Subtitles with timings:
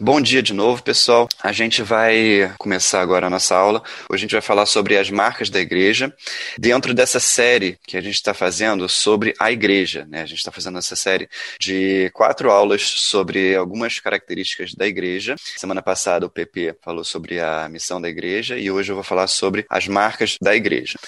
[0.00, 1.28] Bom dia de novo, pessoal.
[1.42, 3.82] A gente vai começar agora a nossa aula.
[4.08, 6.14] Hoje a gente vai falar sobre as marcas da igreja,
[6.56, 10.06] dentro dessa série que a gente está fazendo sobre a igreja.
[10.08, 10.22] Né?
[10.22, 11.28] A gente está fazendo essa série
[11.60, 15.36] de quatro aulas sobre algumas características da igreja.
[15.56, 19.26] Semana passada o PP falou sobre a missão da igreja e hoje eu vou falar
[19.26, 20.98] sobre as marcas da igreja.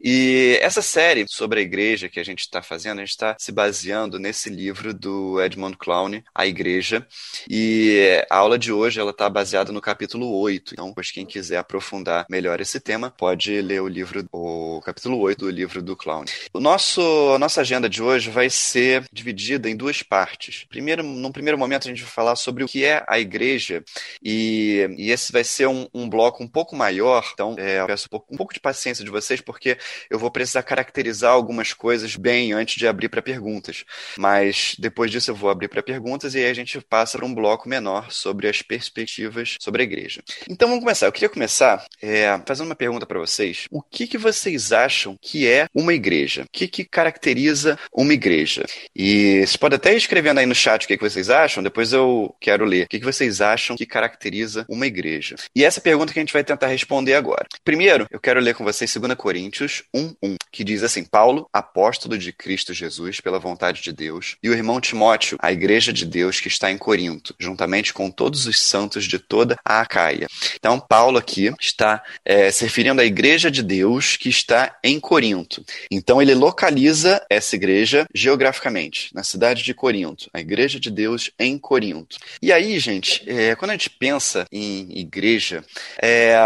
[0.00, 3.50] E essa série sobre a igreja que a gente está fazendo, a gente está se
[3.52, 7.06] baseando nesse livro do Edmund Clowney, A Igreja.
[7.48, 10.74] E a aula de hoje ela está baseada no capítulo 8.
[10.74, 15.38] Então, pois quem quiser aprofundar melhor esse tema, pode ler o livro, o capítulo 8
[15.44, 16.32] do livro do Clowney.
[16.52, 17.00] O nosso,
[17.34, 20.64] a nossa agenda de hoje vai ser dividida em duas partes.
[20.68, 23.82] Primeiro, num primeiro momento, a gente vai falar sobre o que é a igreja,
[24.22, 27.28] e, e esse vai ser um, um bloco um pouco maior.
[27.32, 29.76] Então, é, peço um pouco, um pouco de paciência de vocês, porque
[30.10, 33.84] eu vou precisar caracterizar algumas coisas bem antes de abrir para perguntas.
[34.16, 37.34] Mas depois disso eu vou abrir para perguntas e aí a gente passa para um
[37.34, 40.22] bloco menor sobre as perspectivas sobre a igreja.
[40.48, 41.06] Então vamos começar.
[41.06, 43.66] Eu queria começar é, fazendo uma pergunta para vocês.
[43.70, 46.42] O que, que vocês acham que é uma igreja?
[46.42, 48.64] O que, que caracteriza uma igreja?
[48.94, 51.92] E você pode até ir escrevendo aí no chat o que, que vocês acham, depois
[51.92, 52.84] eu quero ler.
[52.84, 55.36] O que, que vocês acham que caracteriza uma igreja?
[55.54, 57.46] E essa pergunta que a gente vai tentar responder agora.
[57.64, 62.32] Primeiro, eu quero ler com vocês 2 Coríntios 1:1, que diz assim: Paulo, apóstolo de
[62.32, 66.48] Cristo Jesus pela vontade de Deus, e o irmão Timóteo, a igreja de Deus que
[66.48, 70.26] está em Corinto, juntamente com todos os santos de toda a Acaia.
[70.56, 75.64] Então, Paulo aqui está é, se referindo à igreja de Deus que está em Corinto.
[75.90, 81.58] Então, ele localiza essa igreja geograficamente, na cidade de Corinto, a igreja de Deus em
[81.58, 82.18] Corinto.
[82.40, 85.64] E aí, gente, é, quando a gente pensa em igreja,
[86.00, 86.36] é,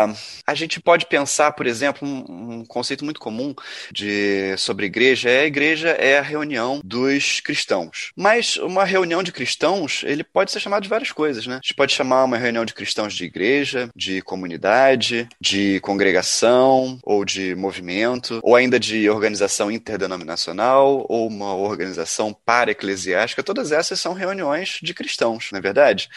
[0.47, 3.55] a gente pode pensar, por exemplo, um, um conceito muito comum
[3.93, 8.11] de, sobre igreja é a igreja é a reunião dos cristãos.
[8.17, 11.55] Mas uma reunião de cristãos, ele pode ser chamado de várias coisas, né?
[11.55, 17.25] A gente pode chamar uma reunião de cristãos de igreja, de comunidade, de congregação, ou
[17.25, 23.43] de movimento, ou ainda de organização interdenominacional, ou uma organização para-eclesiástica.
[23.43, 26.09] Todas essas são reuniões de cristãos, não é verdade?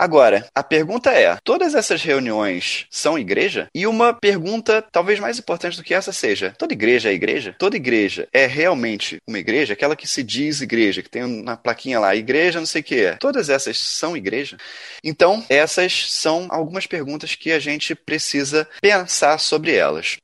[0.00, 3.68] Agora, a pergunta é: todas essas reuniões são igreja?
[3.74, 7.54] E uma pergunta talvez mais importante do que essa seja: toda igreja é igreja?
[7.58, 9.74] Toda igreja é realmente uma igreja?
[9.74, 13.14] Aquela que se diz igreja, que tem na plaquinha lá, igreja não sei o que.
[13.20, 14.56] Todas essas são igreja?
[15.04, 20.16] Então, essas são algumas perguntas que a gente precisa pensar sobre elas.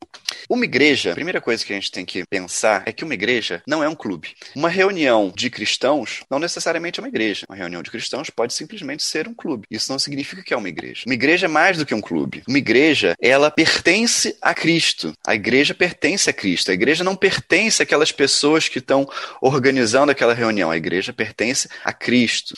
[0.49, 3.63] Uma igreja, a primeira coisa que a gente tem que pensar é que uma igreja
[3.67, 4.35] não é um clube.
[4.55, 7.47] Uma reunião de cristãos não necessariamente é uma igreja.
[7.49, 9.67] Uma reunião de cristãos pode simplesmente ser um clube.
[9.71, 11.03] Isso não significa que é uma igreja.
[11.07, 12.43] Uma igreja é mais do que um clube.
[12.49, 15.13] Uma igreja, ela pertence a Cristo.
[15.27, 16.71] A igreja pertence a Cristo.
[16.71, 19.09] A igreja não pertence àquelas pessoas que estão
[19.41, 20.71] organizando aquela reunião.
[20.71, 22.55] A igreja pertence a Cristo.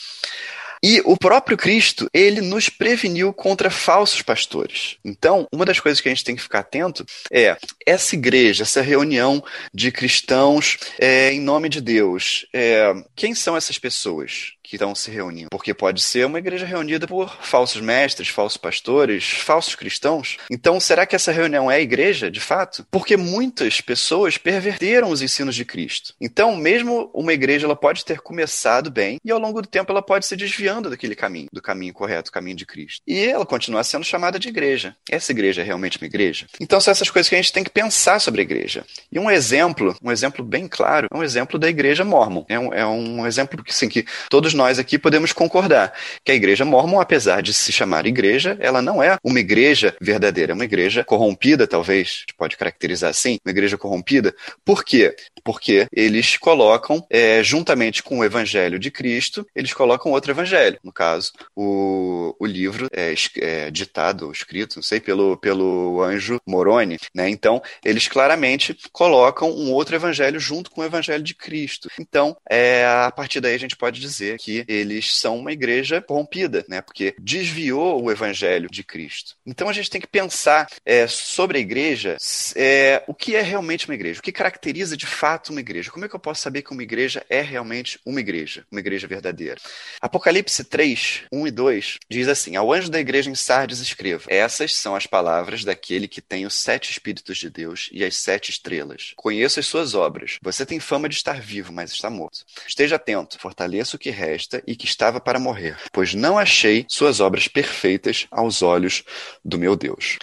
[0.83, 4.97] E o próprio Cristo, ele nos preveniu contra falsos pastores.
[5.03, 8.81] Então, uma das coisas que a gente tem que ficar atento é essa igreja, essa
[8.81, 12.45] reunião de cristãos é, em nome de Deus.
[12.53, 14.53] É, quem são essas pessoas?
[14.69, 15.49] Que estão se reunindo.
[15.49, 20.37] Porque pode ser uma igreja reunida por falsos mestres, falsos pastores, falsos cristãos.
[20.49, 22.85] Então, será que essa reunião é igreja, de fato?
[22.91, 26.13] Porque muitas pessoas perverteram os ensinos de Cristo.
[26.21, 30.01] Então, mesmo uma igreja ela pode ter começado bem e ao longo do tempo ela
[30.01, 33.01] pode se desviando daquele caminho, do caminho correto, o caminho de Cristo.
[33.07, 34.95] E ela continua sendo chamada de igreja.
[35.09, 36.45] Essa igreja é realmente uma igreja?
[36.59, 38.85] Então, são essas coisas que a gente tem que pensar sobre a igreja.
[39.11, 42.45] E um exemplo, um exemplo bem claro, é um exemplo da igreja mormon.
[42.47, 46.35] É um, é um exemplo que, assim, que todos nós aqui podemos concordar que a
[46.35, 50.65] igreja mormon, apesar de se chamar igreja, ela não é uma igreja verdadeira, é uma
[50.65, 54.35] igreja corrompida, talvez, pode caracterizar assim, uma igreja corrompida.
[54.65, 55.15] Por quê?
[55.45, 60.77] Porque eles colocam, é, juntamente com o evangelho de Cristo, eles colocam outro evangelho.
[60.83, 66.97] No caso, o, o livro é, é ditado, escrito, não sei, pelo, pelo anjo Moroni.
[67.15, 67.29] Né?
[67.29, 71.89] Então, eles claramente colocam um outro evangelho junto com o evangelho de Cristo.
[71.97, 76.65] Então, é, a partir daí a gente pode dizer que eles são uma igreja corrompida,
[76.69, 76.81] né?
[76.81, 79.35] Porque desviou o evangelho de Cristo.
[79.45, 82.15] Então a gente tem que pensar é, sobre a igreja,
[82.55, 85.91] é, o que é realmente uma igreja, o que caracteriza de fato uma igreja.
[85.91, 89.07] Como é que eu posso saber que uma igreja é realmente uma igreja, uma igreja
[89.07, 89.59] verdadeira?
[89.99, 94.73] Apocalipse 3, 1 e 2 diz assim: Ao anjo da igreja em Sardes escreva: Essas
[94.73, 99.13] são as palavras daquele que tem os sete Espíritos de Deus e as sete estrelas.
[99.17, 100.37] Conheço as suas obras.
[100.41, 102.45] Você tem fama de estar vivo, mas está morto.
[102.65, 104.28] Esteja atento, fortaleça o que resta
[104.65, 109.03] e que estava para morrer, pois não achei suas obras perfeitas aos olhos
[109.43, 110.17] do meu Deus.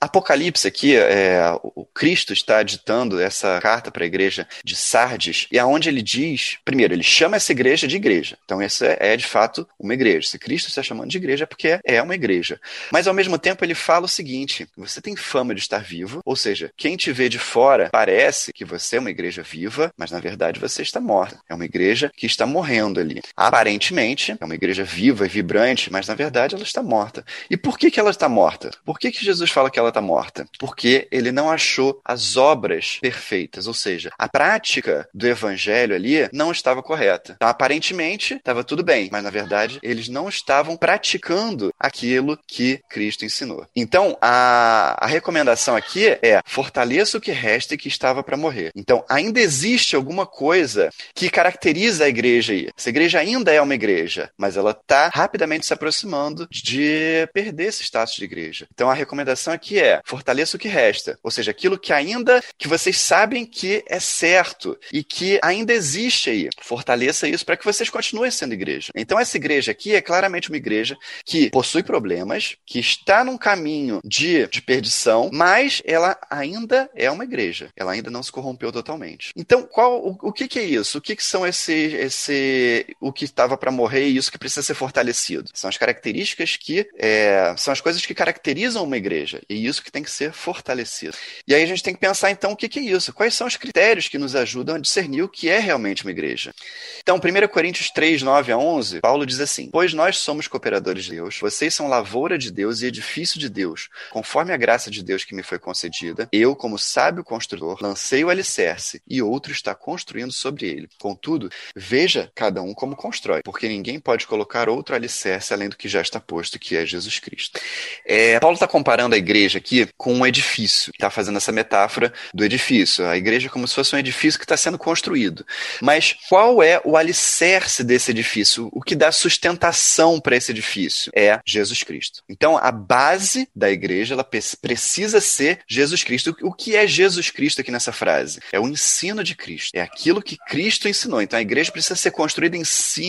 [0.00, 5.60] Apocalipse aqui, é, o Cristo está ditando essa carta para a igreja de Sardes, e
[5.60, 8.36] aonde ele diz, primeiro, ele chama essa igreja de igreja.
[8.44, 10.28] Então, essa é de fato uma igreja.
[10.28, 12.60] Se Cristo está chamando de igreja, é porque é uma igreja.
[12.90, 16.34] Mas ao mesmo tempo, ele fala o seguinte: você tem fama de estar vivo, ou
[16.34, 20.18] seja, quem te vê de fora parece que você é uma igreja viva, mas na
[20.18, 21.38] verdade você está morta.
[21.48, 23.20] É uma igreja que está morrendo ali.
[23.48, 27.24] Aparentemente, é uma igreja viva e vibrante, mas na verdade ela está morta.
[27.50, 28.70] E por que, que ela está morta?
[28.84, 30.46] Por que, que Jesus fala que ela está morta?
[30.60, 36.52] Porque ele não achou as obras perfeitas, ou seja, a prática do evangelho ali não
[36.52, 37.32] estava correta.
[37.34, 43.24] Então, aparentemente, estava tudo bem, mas na verdade eles não estavam praticando aquilo que Cristo
[43.24, 43.66] ensinou.
[43.74, 48.70] Então, a, a recomendação aqui é fortaleça o que resta e que estava para morrer.
[48.76, 52.68] Então, ainda existe alguma coisa que caracteriza a igreja aí.
[52.78, 57.82] Essa igreja ainda é uma igreja, mas ela está rapidamente se aproximando de perder esse
[57.82, 58.66] status de igreja.
[58.72, 62.68] Então, a recomendação aqui é fortaleça o que resta, ou seja, aquilo que ainda que
[62.68, 66.48] vocês sabem que é certo e que ainda existe aí.
[66.60, 68.92] Fortaleça isso para que vocês continuem sendo igreja.
[68.94, 74.00] Então essa igreja aqui é claramente uma igreja que possui problemas, que está num caminho
[74.04, 77.68] de, de perdição, mas ela ainda é uma igreja.
[77.76, 79.32] Ela ainda não se corrompeu totalmente.
[79.36, 80.98] Então, qual o, o que, que, é isso?
[80.98, 84.62] O que, que são esse esse o que estava para morrer e isso que precisa
[84.62, 85.50] ser fortalecido?
[85.54, 89.90] São as características que é, são as coisas que caracterizam uma igreja e isso que
[89.90, 91.16] tem que ser fortalecido.
[91.46, 93.12] E aí a gente tem que pensar então o que, que é isso?
[93.12, 96.54] Quais são os critérios que nos ajudam a discernir o que é realmente uma igreja?
[97.00, 101.12] Então, 1 Coríntios 3, 9 a 11, Paulo diz assim: Pois nós somos cooperadores de
[101.12, 103.88] Deus, vocês são lavoura de Deus e edifício de Deus.
[104.10, 108.30] Conforme a graça de Deus que me foi concedida, eu, como sábio construtor, lancei o
[108.30, 110.88] alicerce e outro está construindo sobre ele.
[110.98, 115.86] Contudo, veja cada um como constrói, porque ninguém pode colocar outro alicerce além do que
[115.86, 117.60] já está posto, que é Jesus Cristo.
[118.06, 122.42] É, Paulo está comparando a igreja aqui com um edifício, está fazendo essa metáfora do
[122.42, 123.06] edifício.
[123.06, 125.44] A igreja é como se fosse um edifício que está sendo construído.
[125.82, 128.70] Mas qual é o alicerce desse edifício?
[128.72, 131.12] O que dá sustentação para esse edifício?
[131.14, 132.22] É Jesus Cristo.
[132.28, 136.34] Então, a base da igreja ela precisa ser Jesus Cristo.
[136.40, 138.40] O que é Jesus Cristo aqui nessa frase?
[138.50, 139.70] É o ensino de Cristo.
[139.74, 141.20] É aquilo que Cristo ensinou.
[141.20, 143.01] Então, a igreja precisa ser construída em cima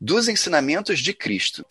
[0.00, 1.64] dos ensinamentos de Cristo.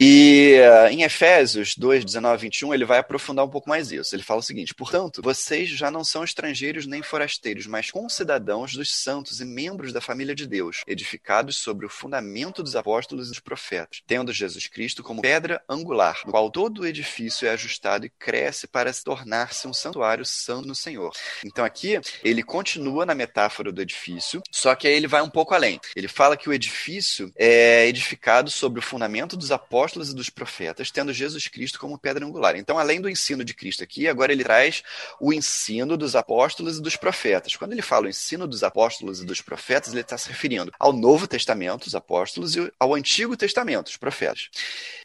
[0.00, 4.14] E uh, em Efésios 2, 19 21, ele vai aprofundar um pouco mais isso.
[4.14, 8.94] Ele fala o seguinte: portanto, vocês já não são estrangeiros nem forasteiros, mas concidadãos dos
[8.94, 13.40] santos e membros da família de Deus, edificados sobre o fundamento dos apóstolos e dos
[13.40, 18.10] profetas, tendo Jesus Cristo como pedra angular, no qual todo o edifício é ajustado e
[18.10, 21.12] cresce para se tornar-se um santuário santo no Senhor.
[21.44, 25.54] Então aqui ele continua na metáfora do edifício, só que aí ele vai um pouco
[25.54, 25.80] além.
[25.96, 26.93] Ele fala que o edifício
[27.36, 32.24] é edificado sobre o fundamento dos apóstolos e dos profetas, tendo Jesus Cristo como pedra
[32.24, 32.56] angular.
[32.56, 34.82] Então, além do ensino de Cristo aqui, agora ele traz
[35.20, 37.56] o ensino dos apóstolos e dos profetas.
[37.56, 40.92] Quando ele fala o ensino dos apóstolos e dos profetas, ele está se referindo ao
[40.92, 44.48] Novo Testamento, os apóstolos, e ao Antigo Testamento, os profetas.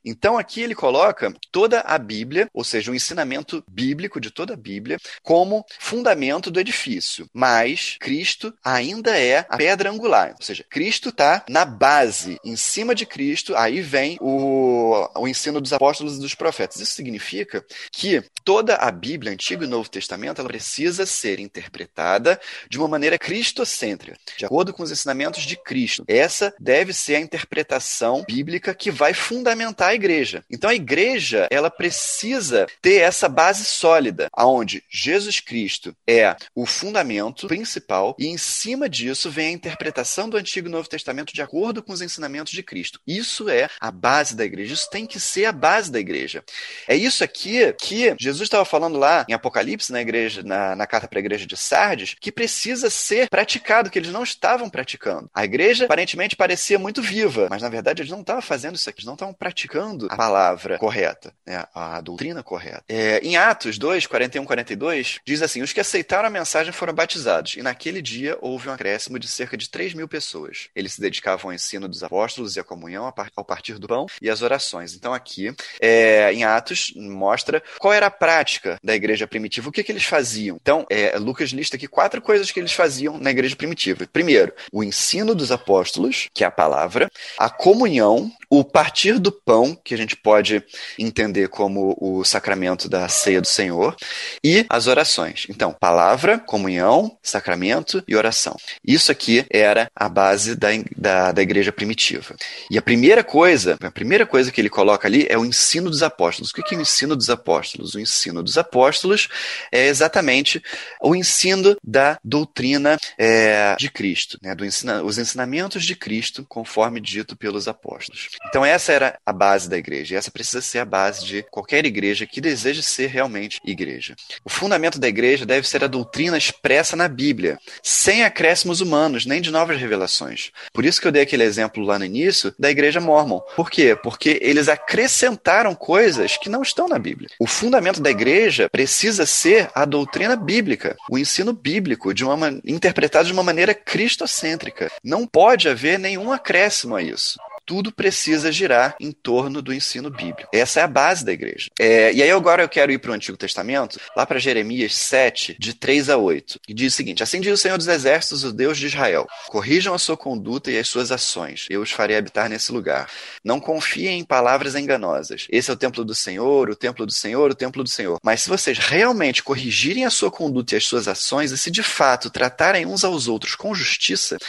[0.04, 4.58] Então, aqui ele coloca toda a Bíblia, ou seja, o ensinamento bíblico de toda a
[4.58, 7.28] Bíblia, como fundamento do edifício.
[7.34, 10.36] Mas Cristo ainda é a pedra angular.
[10.40, 15.62] Ou seja, Cristo está na base, em cima de Cristo, aí vem o, o ensino
[15.62, 16.82] dos apóstolos e dos profetas.
[16.82, 22.40] Isso significa que toda a Bíblia, Antigo e Novo Testamento, ela precisa ser interpretada
[22.70, 26.04] de uma maneira cristocêntrica, de acordo com os ensinamentos de Cristo.
[26.06, 30.44] Essa deve ser a interpretação bíblica que vai fundamentar a igreja.
[30.52, 37.48] Então a igreja, ela precisa ter essa base sólida, aonde Jesus Cristo é o fundamento
[37.48, 41.59] principal e em cima disso vem a interpretação do Antigo e Novo Testamento de acordo
[41.84, 43.00] com os ensinamentos de Cristo.
[43.06, 46.44] Isso é a base da igreja, isso tem que ser a base da igreja.
[46.88, 51.08] É isso aqui que Jesus estava falando lá em Apocalipse, na igreja, na, na carta
[51.08, 55.30] para a igreja de Sardes, que precisa ser praticado, que eles não estavam praticando.
[55.34, 59.00] A igreja aparentemente parecia muito viva, mas na verdade eles não estavam fazendo isso aqui,
[59.00, 62.84] eles não estavam praticando a palavra correta, né, a doutrina correta.
[62.88, 67.56] É, em Atos 2, 41, 42, diz assim: Os que aceitaram a mensagem foram batizados,
[67.56, 70.70] e naquele dia houve um acréscimo de cerca de 3 mil pessoas.
[70.76, 74.30] Eles se dedicavam ao ensino dos apóstolos e à comunhão ao partir do pão e
[74.30, 74.94] às orações.
[74.94, 79.84] Então, aqui, é, em Atos, mostra qual era a prática da igreja primitiva, o que,
[79.84, 80.58] que eles faziam.
[80.62, 84.08] Então, é, Lucas lista aqui quatro coisas que eles faziam na igreja primitiva.
[84.12, 89.76] Primeiro, o ensino dos apóstolos, que é a palavra, a comunhão, o partir do pão,
[89.84, 90.64] que a gente pode
[90.98, 93.96] entender como o sacramento da ceia do Senhor,
[94.44, 95.46] e as orações.
[95.50, 98.56] Então, palavra, comunhão, sacramento e oração.
[98.84, 102.36] Isso aqui era a base da, da, da igreja primitiva.
[102.70, 106.04] E a primeira coisa, a primeira coisa que ele coloca ali é o ensino dos
[106.04, 106.52] apóstolos.
[106.52, 107.96] O que é o ensino dos apóstolos?
[107.96, 109.28] O ensino dos apóstolos
[109.72, 110.62] é exatamente
[111.02, 114.56] o ensino da doutrina é, de Cristo, né?
[114.56, 118.30] Do ensina, os ensinamentos de Cristo, conforme dito pelos apóstolos.
[118.48, 120.16] Então essa era a base da igreja.
[120.16, 124.16] E essa precisa ser a base de qualquer igreja que deseje ser realmente igreja.
[124.44, 129.42] O fundamento da igreja deve ser a doutrina expressa na Bíblia, sem acréscimos humanos, nem
[129.42, 130.52] de novas revelações.
[130.74, 133.40] Por isso que eu dei aquele exemplo lá no início da igreja mormon.
[133.56, 133.96] Por quê?
[133.96, 137.30] Porque eles acrescentaram coisas que não estão na Bíblia.
[137.40, 143.28] O fundamento da igreja precisa ser a doutrina bíblica, o ensino bíblico, de uma, interpretado
[143.28, 144.92] de uma maneira cristocêntrica.
[145.04, 150.50] Não pode haver nenhum acréscimo a isso tudo precisa girar em torno do ensino bíblico.
[150.52, 151.70] Essa é a base da igreja.
[151.80, 155.56] É, e aí agora eu quero ir para o Antigo Testamento, lá para Jeremias 7,
[155.60, 158.52] de 3 a 8, que diz o seguinte: Assim diz o Senhor dos Exércitos, o
[158.52, 162.50] Deus de Israel: Corrijam a sua conduta e as suas ações, eu os farei habitar
[162.50, 163.08] nesse lugar.
[163.44, 165.46] Não confiem em palavras enganosas.
[165.52, 168.18] Esse é o templo do Senhor, o templo do Senhor, o templo do Senhor.
[168.24, 171.84] Mas se vocês realmente corrigirem a sua conduta e as suas ações, e se de
[171.84, 174.40] fato tratarem uns aos outros com justiça,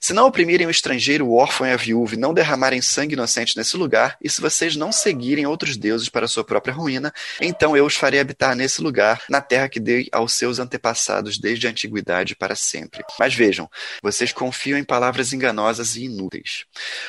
[0.00, 3.14] se não oprimirem o estrangeiro, o órfão e a viúva, e não derramarem derramarem sangue
[3.14, 7.76] inocente nesse lugar, e se vocês não seguirem outros deuses para sua própria ruína, então
[7.76, 11.70] eu os farei habitar nesse lugar, na terra que dei aos seus antepassados desde a
[11.70, 13.02] antiguidade para sempre.
[13.18, 13.68] Mas vejam,
[14.02, 16.64] vocês confiam em palavras enganosas e inúteis.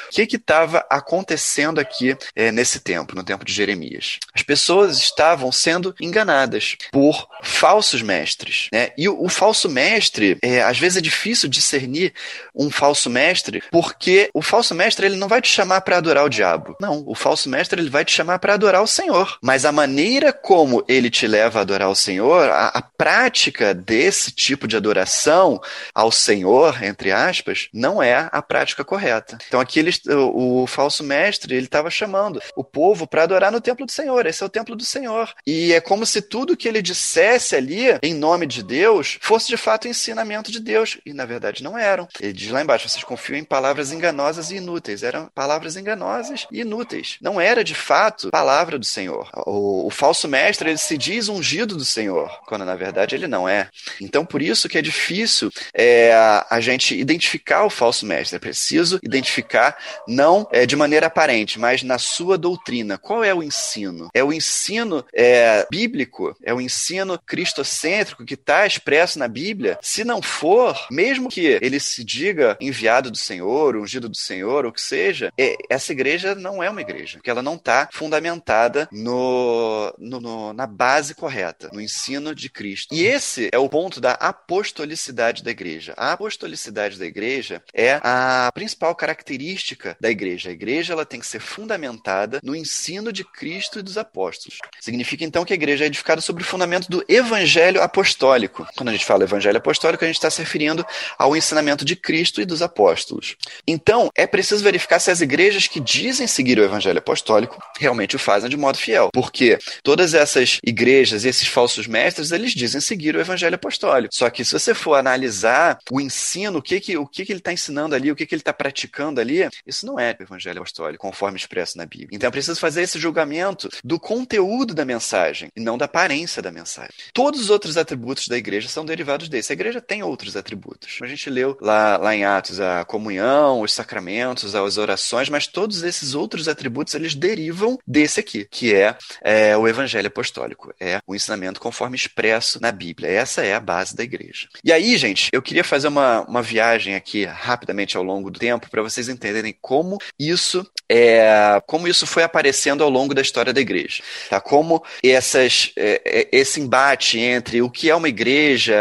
[0.09, 4.17] O que estava acontecendo aqui é, nesse tempo, no tempo de Jeremias?
[4.33, 8.67] As pessoas estavam sendo enganadas por falsos mestres.
[8.71, 8.91] Né?
[8.97, 12.13] E o, o falso mestre, é, às vezes é difícil discernir
[12.55, 16.29] um falso mestre, porque o falso mestre ele não vai te chamar para adorar o
[16.29, 16.75] diabo.
[16.79, 19.37] Não, o falso mestre ele vai te chamar para adorar o Senhor.
[19.41, 24.31] Mas a maneira como ele te leva a adorar o Senhor, a, a prática desse
[24.31, 25.61] tipo de adoração
[25.93, 29.37] ao Senhor, entre aspas, não é a prática correta.
[29.47, 33.61] Então aqui ele, o, o falso mestre ele estava chamando o povo para adorar no
[33.61, 34.25] templo do Senhor.
[34.25, 35.33] Esse é o templo do Senhor.
[35.45, 39.57] E é como se tudo que ele dissesse ali em nome de Deus fosse de
[39.57, 40.97] fato ensinamento de Deus.
[41.05, 42.07] E na verdade não eram.
[42.19, 45.03] Ele diz lá embaixo: vocês confiam em palavras enganosas e inúteis.
[45.03, 47.17] Eram palavras enganosas e inúteis.
[47.19, 49.27] Não era de fato palavra do Senhor.
[49.47, 53.49] O, o falso mestre ele se diz ungido do Senhor, quando na verdade ele não
[53.49, 53.67] é.
[53.99, 56.13] Então por isso que é difícil é,
[56.47, 58.35] a gente identificar o falso mestre.
[58.35, 59.75] É preciso identificar
[60.07, 62.99] não é, de maneira aparente, mas na sua doutrina.
[62.99, 64.09] Qual é o ensino?
[64.13, 66.35] É o ensino é, bíblico?
[66.43, 69.79] É o ensino cristocêntrico que está expresso na Bíblia?
[69.81, 74.71] Se não for, mesmo que ele se diga enviado do Senhor, ungido do Senhor, ou
[74.71, 78.87] que seja, igreja, é, essa igreja não é uma igreja, porque ela não está fundamentada
[78.91, 82.93] no, no, no, na base correta, no ensino de Cristo.
[82.93, 85.93] E esse é o ponto da apostolicidade da igreja.
[85.97, 90.49] A apostolicidade da igreja é a principal característica da igreja.
[90.49, 94.59] A igreja ela tem que ser fundamentada no ensino de Cristo e dos apóstolos.
[94.79, 98.65] Significa então que a igreja é edificada sobre o fundamento do evangelho apostólico.
[98.75, 100.85] Quando a gente fala evangelho apostólico, a gente está se referindo
[101.17, 103.35] ao ensinamento de Cristo e dos apóstolos.
[103.67, 108.19] Então, é preciso verificar se as igrejas que dizem seguir o evangelho apostólico realmente o
[108.19, 109.09] fazem de modo fiel.
[109.13, 114.13] Porque todas essas igrejas esses falsos mestres, eles dizem seguir o evangelho apostólico.
[114.13, 117.39] Só que se você for analisar o ensino, o que, que, o que, que ele
[117.39, 120.59] está ensinando ali, o que, que ele está praticando ali, isso não é o evangelho
[120.59, 122.09] apostólico, conforme expresso na Bíblia.
[122.11, 126.51] Então é preciso fazer esse julgamento do conteúdo da mensagem e não da aparência da
[126.51, 126.93] mensagem.
[127.13, 129.51] Todos os outros atributos da igreja são derivados desse.
[129.51, 130.99] A igreja tem outros atributos.
[131.01, 135.83] A gente leu lá, lá em Atos a comunhão, os sacramentos, as orações mas todos
[135.83, 141.15] esses outros atributos eles derivam desse aqui, que é, é o evangelho apostólico, é o
[141.15, 143.09] ensinamento conforme expresso na Bíblia.
[143.09, 144.47] Essa é a base da igreja.
[144.63, 148.69] E aí, gente, eu queria fazer uma, uma viagem aqui rapidamente ao longo do tempo
[148.69, 153.61] para vocês entenderem como isso é, como isso foi aparecendo ao longo da história da
[153.61, 154.41] igreja, tá?
[154.41, 158.75] Como essas, é, é esse embate entre o que é uma igreja,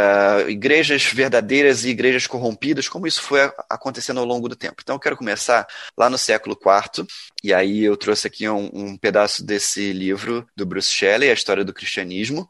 [0.49, 4.81] igrejas verdadeiras e igrejas corrompidas, como isso foi acontecendo ao longo do tempo.
[4.83, 7.07] Então, eu quero começar lá no século IV.
[7.43, 11.64] E aí eu trouxe aqui um, um pedaço desse livro do Bruce Shelley, A História
[11.64, 12.47] do Cristianismo.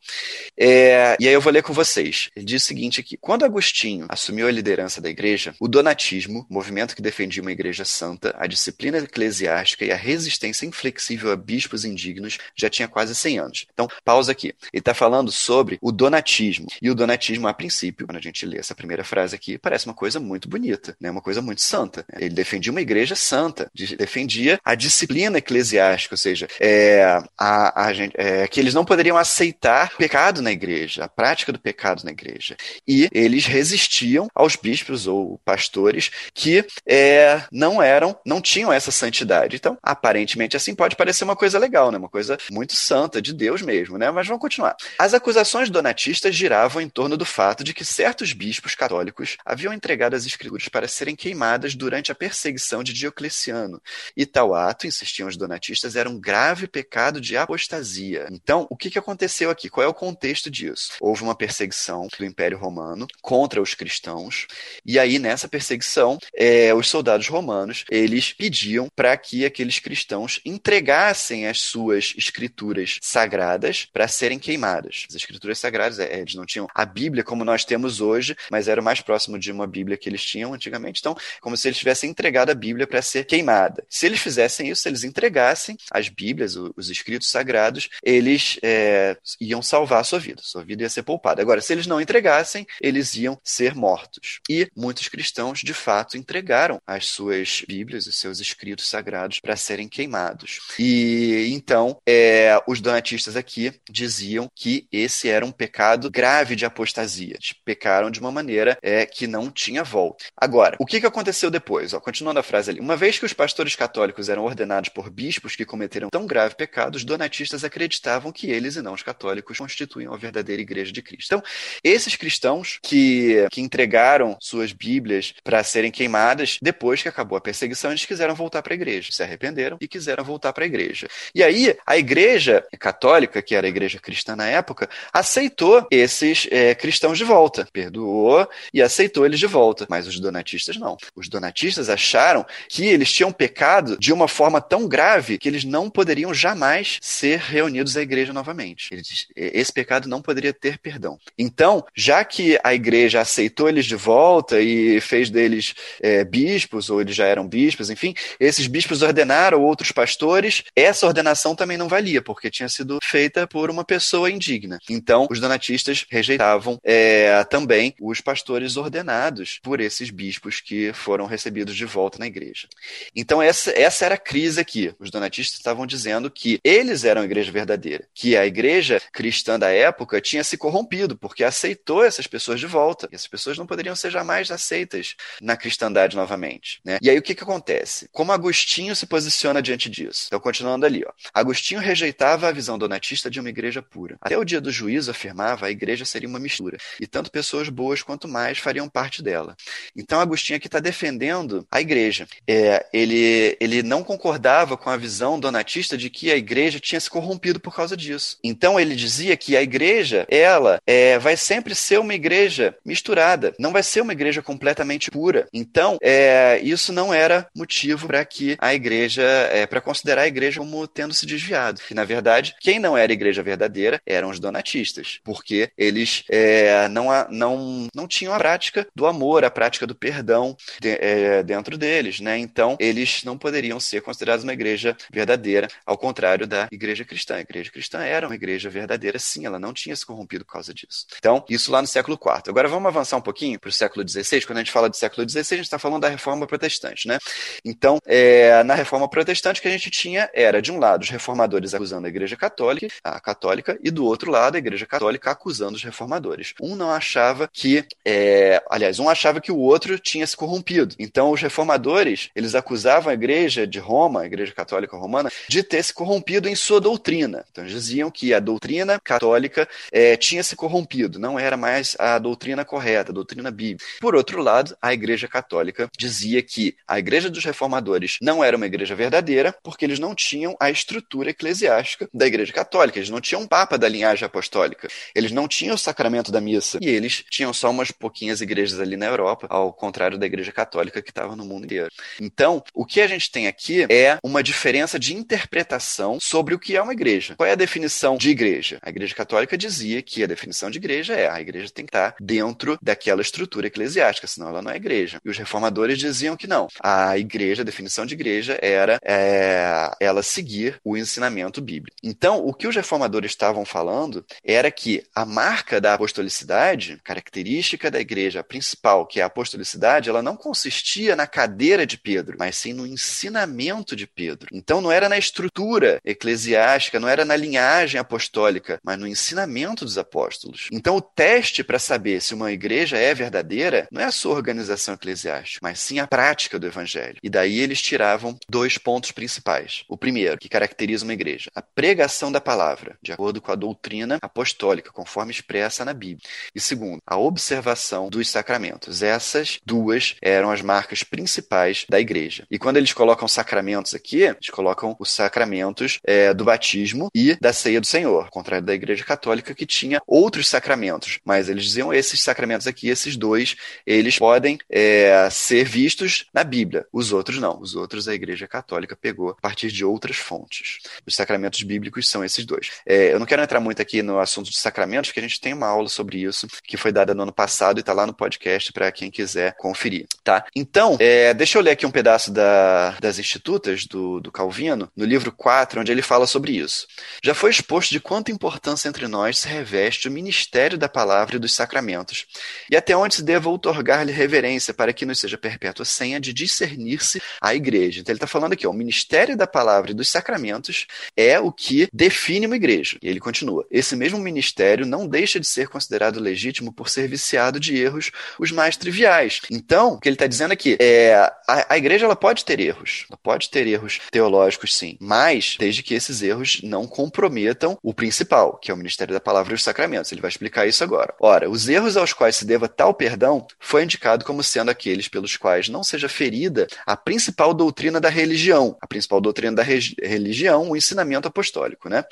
[0.59, 2.29] É, e aí eu vou ler com vocês.
[2.35, 6.97] Ele diz o seguinte aqui: quando Agostinho assumiu a liderança da igreja, o donatismo, movimento
[6.97, 9.50] que defendia uma igreja santa, a disciplina eclesiástica
[9.81, 13.67] e a resistência inflexível a bispos indignos já tinha quase 100 anos.
[13.73, 14.55] Então, pausa aqui.
[14.73, 16.67] Ele está falando sobre o donatismo.
[16.81, 19.95] E o donatismo, a princípio, quando a gente lê essa primeira frase aqui, parece uma
[19.95, 21.11] coisa muito bonita, né?
[21.11, 22.05] uma coisa muito santa.
[22.19, 27.93] Ele defendia uma igreja santa santa, defendia a disciplina eclesiástica, ou seja, é, a, a
[27.93, 32.05] gente, é, que eles não poderiam aceitar o pecado na igreja, a prática do pecado
[32.05, 32.57] na igreja.
[32.87, 39.40] E eles resistiam aos bispos ou pastores que é, não eram, não tinham essa santidade.
[39.57, 41.99] Então, aparentemente assim pode parecer uma coisa legal, né?
[41.99, 44.11] Uma coisa muito santa de Deus mesmo, né?
[44.11, 44.77] Mas vamos continuar.
[44.99, 50.15] As acusações donatistas giravam em torno do fato de que certos bispos católicos haviam entregado
[50.15, 53.81] as escrituras para serem queimadas durante a perseguição de Diocleciano.
[54.17, 58.27] E tal ato, insistiam os donatistas, era um grave pecado de apostasia.
[58.31, 59.69] Então, o que, que aconteceu aqui?
[59.69, 60.93] Qual é o contexto disso?
[61.01, 64.47] Houve uma perseguição do Império Romano contra os cristãos,
[64.85, 71.47] e aí nessa perseguição, é, os soldados romanos eles pediam para que aqueles cristãos entregassem
[71.47, 75.07] as suas escrituras sagradas para serem queimadas.
[75.09, 78.81] As escrituras sagradas, é, eles não tinham a Bíblia como nós temos hoje, mas era
[78.81, 81.01] o mais próximo de uma Bíblia que eles tinham antigamente.
[81.01, 83.85] Então, como se eles tivessem entregado a Bíblia para ser queimada.
[83.89, 89.63] Se eles fizessem isso, se eles entregassem as Bíblias, os escritos sagrados, eles é, iam
[89.63, 90.43] salvar a sua vida.
[90.43, 91.43] Sua vida ia ser poupada.
[91.43, 94.41] Agora, se eles não entregassem, eles iam ser mortos.
[94.49, 99.10] E muitos cristãos, de fato, entregaram as suas Bíblias, os seus escritos sagrados
[99.41, 100.61] para serem queimados.
[100.79, 107.35] E então, é, os donatistas aqui diziam que esse era um pecado grave de apostasia.
[107.35, 110.25] Eles pecaram de uma maneira é, que não tinha volta.
[110.37, 111.93] Agora, o que, que aconteceu depois?
[111.93, 112.81] Ó, continuando a frase ali.
[112.81, 116.97] Uma vez que os pastores católicos eram ordenados por bispos que cometeram tão grave pecado,
[116.97, 121.27] os donatistas acreditavam que eles e não os católicos constituíam a verdadeira igreja de Cristo.
[121.27, 121.43] Então,
[121.83, 127.91] esses cristãos que, que entregaram suas Bíblias para serem queimadas, depois que acabou a perseguição,
[127.91, 131.09] eles quiseram voltar para a igreja, se arrependeram e quiseram voltar para a igreja.
[131.35, 136.75] E aí, a igreja católica, que era a igreja cristã na época, aceitou esses é,
[136.75, 139.87] cristãos de volta, perdoou e aceitou eles de volta.
[139.89, 140.97] Mas os donatistas não.
[141.15, 145.89] Os donatistas acharam que eles tinham pecado de uma forma tão grave que eles não
[145.89, 148.89] poderiam jamais ser reunidos à igreja novamente.
[148.93, 151.19] Eles, esse pecado não poderia ter perdão.
[151.39, 157.01] Então, já que a igreja aceitou eles de volta e fez deles é, bispos, ou
[157.01, 162.21] eles já eram bispos, enfim, esses bispos ordenaram outros pastores, essa ordenação também não valia,
[162.23, 164.79] porque tinha sido feita por uma pessoa indigna.
[164.89, 171.77] Então, os donatistas rejeitavam é, também os pastores ordenados por esses bispos que foram recebidos
[171.77, 172.69] de volta na igreja.
[173.15, 174.93] Então, essa, essa era a crise aqui.
[174.99, 179.71] Os donatistas estavam dizendo que eles eram a igreja verdadeira, que a igreja cristã da
[179.71, 183.09] época tinha se corrompido, porque aceitou essas pessoas de volta.
[183.11, 186.81] E essas pessoas não poderiam ser jamais aceitas na cristandade novamente.
[186.85, 186.99] Né?
[187.03, 188.09] E aí o que, que acontece?
[188.13, 190.25] Como Agostinho se posiciona diante disso?
[190.27, 191.13] Então, continuando ali, ó.
[191.35, 194.17] Agostinho rejeitava a visão donatista de uma igreja pura.
[194.21, 198.03] Até o dia do juízo afirmava a igreja seria uma mistura, e tanto pessoas boas
[198.03, 199.57] quanto mais fariam parte dela.
[199.95, 202.27] Então, Agostinho aqui está defendendo a igreja.
[202.47, 207.11] É, ele, ele não concordava com a visão donatista de que a igreja tinha se
[207.11, 208.39] corrompido por causa disso.
[208.43, 213.73] Então, ele dizia que a igreja, ela é, vai sempre ser uma igreja misturada, não
[213.73, 215.49] vai ser uma igreja completamente pura.
[215.53, 220.61] Então, é, isso não era motivo para que a igreja, é, para considerar a igreja
[220.61, 221.81] como tendo se desviado.
[221.87, 227.07] Que, na verdade, quem não era igreja verdadeira eram os donatistas, porque eles é, não,
[227.31, 232.21] não, não tinham a prática do amor, a prática do perdão de, é, dentro deles,
[232.21, 232.39] né?
[232.39, 237.37] Então, eles não poderiam ser considerados uma igreja verdadeira, ao contrário da igreja cristã.
[237.37, 240.73] A igreja cristã era uma igreja verdadeira, sim, ela não tinha se corrompido por causa
[240.75, 241.07] disso.
[241.19, 242.49] Então, isso lá no século IV.
[242.49, 244.43] Agora vamos avançar um pouquinho para o século XVI.
[244.47, 247.19] Quando a gente fala do século XVI, a gente está falando da reforma protestante, né?
[247.65, 251.75] Então, é, na reforma protestante, que a gente tinha era, de um lado, os reformadores
[251.75, 255.85] acusando a igreja católica, a católica, e do outro lado, a igreja católica acusando os
[255.85, 256.55] reformadores.
[256.61, 260.95] Um não achava que, é, aliás, um achava que o outro tinha se corrompido.
[260.99, 265.83] Então, os reformadores, eles acusavam a igreja de Roma, a igreja católica romana, de ter
[265.83, 267.45] se corrompido em sua doutrina.
[267.51, 272.19] Então, eles diziam que a doutrina católica é, tinha se corrompido, não era mais a
[272.19, 273.85] doutrina correta, a doutrina bíblica.
[274.01, 278.67] Por outro lado, a igreja católica dizia que a igreja dos reformadores não era uma
[278.67, 283.43] igreja verdadeira, porque eles não tinham a estrutura eclesiástica da igreja católica, eles não tinham
[283.43, 287.53] um papa da linhagem apostólica, eles não tinham o sacramento da missa, e eles tinham
[287.53, 291.45] só umas pouquinhas igrejas ali na Europa, ao contrário da igreja católica que estava no
[291.45, 291.91] mundo inteiro.
[292.21, 296.77] Então, o que a gente tem aqui é uma diferença de interpretação sobre o que
[296.77, 297.35] é uma igreja.
[297.37, 298.79] Qual é a definição de igreja?
[298.83, 302.15] A igreja católica dizia que a definição de igreja é a igreja tem que estar
[302.21, 305.21] dentro daquela estrutura eclesiástica, senão ela não é igreja.
[305.25, 306.69] E os reformadores diziam que não.
[306.83, 311.97] A igreja, a definição de igreja era é, ela seguir o ensinamento bíblico.
[312.03, 318.01] Então, o que os reformadores estavam falando era que a marca da apostolicidade, característica da
[318.01, 322.37] igreja principal, que é a apostolicidade, ela não consistia na cadeira de Pedro.
[322.39, 324.49] mas sim no ensinamento de Pedro.
[324.53, 329.99] Então não era na estrutura eclesiástica, não era na linhagem apostólica, mas no ensinamento dos
[329.99, 330.69] apóstolos.
[330.73, 334.95] Então o teste para saber se uma igreja é verdadeira não é a sua organização
[334.95, 337.17] eclesiástica, mas sim a prática do evangelho.
[337.23, 339.85] E daí eles tiravam dois pontos principais.
[339.89, 344.19] O primeiro, que caracteriza uma igreja, a pregação da palavra, de acordo com a doutrina
[344.21, 346.27] apostólica, conforme expressa na Bíblia.
[346.55, 349.03] E segundo, a observação dos sacramentos.
[349.03, 352.45] Essas duas eram as marcas principais da igreja.
[352.51, 357.53] E quando eles colocam sacramentos aqui, eles colocam os sacramentos é, do batismo e da
[357.53, 361.19] ceia do Senhor, ao contrário da igreja católica que tinha outros sacramentos.
[361.25, 363.57] Mas eles diziam esses sacramentos aqui, esses dois,
[363.87, 366.87] eles podem é, ser vistos na Bíblia.
[366.93, 367.61] Os outros não.
[367.61, 370.79] Os outros a igreja católica pegou a partir de outras fontes.
[371.07, 372.71] Os sacramentos bíblicos são esses dois.
[372.87, 375.53] É, eu não quero entrar muito aqui no assunto de sacramentos, porque a gente tem
[375.53, 378.73] uma aula sobre isso que foi dada no ano passado e está lá no podcast
[378.73, 380.07] para quem quiser conferir.
[380.23, 380.45] Tá?
[380.55, 385.05] Então, é, deixa eu ler aqui um pedaço da, das Institutas do, do Calvino, no
[385.05, 386.87] livro 4, onde ele fala sobre isso.
[387.23, 391.39] Já foi exposto de quanta importância entre nós se reveste o ministério da palavra e
[391.39, 392.27] dos sacramentos,
[392.71, 397.23] e até onde se deva outorgar-lhe reverência para que nos seja perpétua senha de discernir-se
[397.41, 398.00] a igreja.
[398.01, 400.87] Então ele está falando aqui, ó, o ministério da palavra e dos sacramentos
[401.17, 402.99] é o que define uma igreja.
[403.03, 407.59] E ele continua: esse mesmo ministério não deixa de ser considerado legítimo por ser viciado
[407.59, 409.41] de erros os mais triviais.
[409.51, 411.15] Então, o que ele está dizendo aqui é
[411.49, 415.83] a, a igreja ela pode ter erros, ela pode ter erros teológicos, sim, mas desde
[415.83, 419.63] que esses erros não comprometam o principal, que é o ministério da palavra e os
[419.63, 420.13] sacramentos.
[420.13, 421.15] Ele vai explicar isso agora.
[421.21, 425.37] Ora, os erros aos quais se deva tal perdão foi indicado como sendo aqueles pelos
[425.37, 430.71] quais não seja ferida a principal doutrina da religião, a principal doutrina da re religião,
[430.71, 432.05] o ensinamento apostólico, né?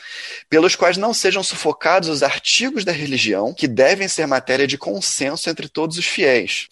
[0.48, 5.50] Pelos quais não sejam sufocados os artigos da religião que devem ser matéria de consenso
[5.50, 6.68] entre todos os fiéis.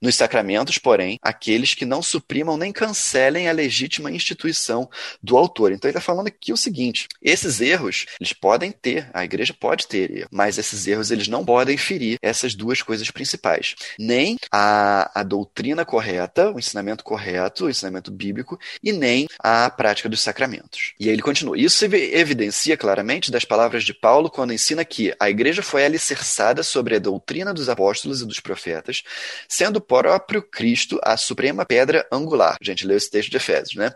[0.00, 4.88] Nos sacramentos, porém, aqueles que não suprimam nem cancelem a legítima instituição
[5.22, 5.72] do autor.
[5.72, 9.86] Então ele está falando aqui o seguinte: esses erros, eles podem ter, a igreja pode
[9.86, 13.74] ter mas esses erros eles não podem ferir essas duas coisas principais.
[13.98, 18.47] Nem a, a doutrina correta, o ensinamento correto, o ensinamento bíblico,
[18.82, 20.94] e nem a prática dos sacramentos.
[20.98, 21.58] E aí ele continua.
[21.58, 26.62] Isso se evidencia claramente das palavras de Paulo quando ensina que a igreja foi alicerçada
[26.62, 29.02] sobre a doutrina dos apóstolos e dos profetas,
[29.48, 32.56] sendo próprio Cristo a suprema pedra angular.
[32.60, 33.92] A gente leu esse texto de Efésios, né?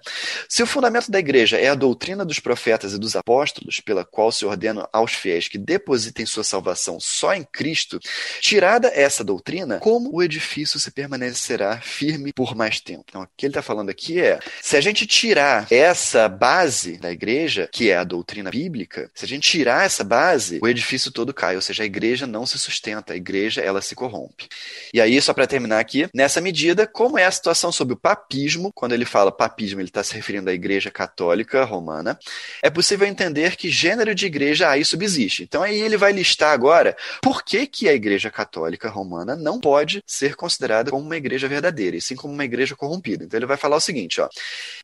[0.48, 4.32] Se o fundamento da igreja é a doutrina dos profetas e dos apóstolos, pela qual
[4.32, 7.98] se ordena aos fiéis que depositem sua salvação só em Cristo,
[8.40, 13.04] tirada essa doutrina, como o edifício se permanecerá firme por mais tempo?
[13.08, 17.10] Então, o que ele está falando aqui é: se a gente tirar essa base da
[17.10, 21.34] igreja, que é a doutrina bíblica, se a gente tirar essa base, o edifício todo
[21.34, 24.48] cai, ou seja, a igreja não se sustenta, a igreja ela se corrompe.
[24.92, 28.70] E aí, só para terminar aqui, nessa medida, como é a situação sobre o papismo,
[28.74, 32.18] quando ele fala papismo, ele está se referindo à igreja católica romana,
[32.62, 35.42] é possível entender que gênero de igreja aí subsiste.
[35.42, 40.02] Então aí ele vai listar agora por que, que a igreja católica romana não pode
[40.06, 43.24] ser considerada como uma igreja verdadeira, e sim como uma igreja corrompida.
[43.24, 44.28] Então ele vai falar o seguinte, ó,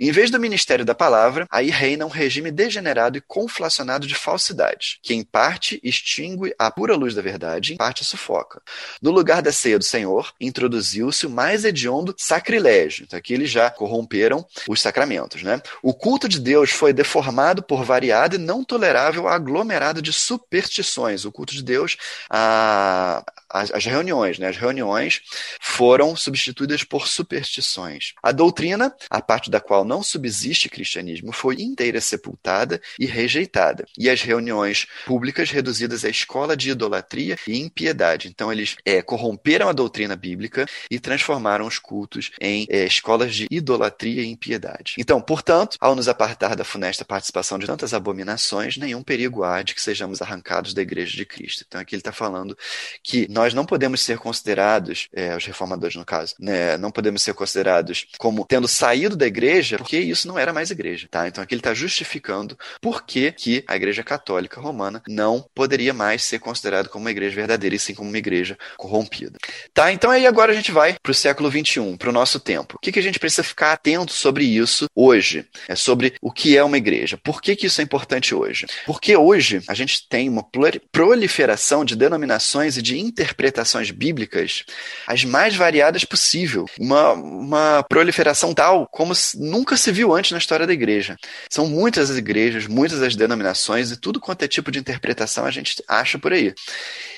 [0.01, 5.01] em vez do ministério da palavra, aí reina um regime degenerado e conflacionado de falsidade,
[5.03, 8.63] que em parte extingue a pura luz da verdade, em parte sufoca.
[9.03, 13.05] No lugar da ceia do Senhor, introduziu-se o mais hediondo sacrilégio.
[13.05, 15.43] Então aqui eles já corromperam os sacramentos.
[15.43, 15.61] Né?
[15.83, 21.25] O culto de Deus foi deformado por variado e não tolerável aglomerado de superstições.
[21.25, 21.97] O culto de Deus,
[22.31, 24.49] a, as, as reuniões, né?
[24.49, 25.23] as reuniões
[25.61, 28.15] foram substituídas por superstições.
[28.23, 33.87] A doutrina, a parte da qual não subsiste cristianismo, foi inteira sepultada e rejeitada.
[33.96, 38.29] E as reuniões públicas reduzidas à escola de idolatria e impiedade.
[38.29, 43.46] Então eles é, corromperam a doutrina bíblica e transformaram os cultos em é, escolas de
[43.51, 44.94] idolatria e impiedade.
[44.98, 49.74] Então, portanto, ao nos apartar da funesta participação de tantas abominações, nenhum perigo há de
[49.74, 51.64] que sejamos arrancados da igreja de Cristo.
[51.66, 52.57] Então aqui ele está falando
[53.03, 57.35] que nós não podemos ser considerados, é, os reformadores no caso, né, não podemos ser
[57.35, 61.09] considerados como tendo saído da igreja porque isso não era mais igreja.
[61.11, 61.29] Tá?
[61.29, 66.23] Então aqui ele está justificando por que, que a igreja católica romana não poderia mais
[66.23, 69.39] ser considerada como uma igreja verdadeira e sim como uma igreja corrompida.
[69.75, 69.93] Tá?
[69.93, 72.77] Então aí agora a gente vai para o século XXI, para o nosso tempo.
[72.77, 75.45] O que, que a gente precisa ficar atento sobre isso hoje?
[75.69, 77.19] É sobre o que é uma igreja.
[77.19, 78.67] Por que, que isso é importante hoje?
[78.87, 80.45] Porque hoje a gente tem uma
[80.93, 84.65] proliferação de denominações e de interpretações bíblicas
[85.07, 86.67] as mais variadas possível.
[86.79, 91.16] Uma, uma proliferação tal como nunca se viu antes na história da igreja.
[91.51, 95.51] São muitas as igrejas, muitas as denominações e tudo quanto é tipo de interpretação a
[95.51, 96.55] gente acha por aí.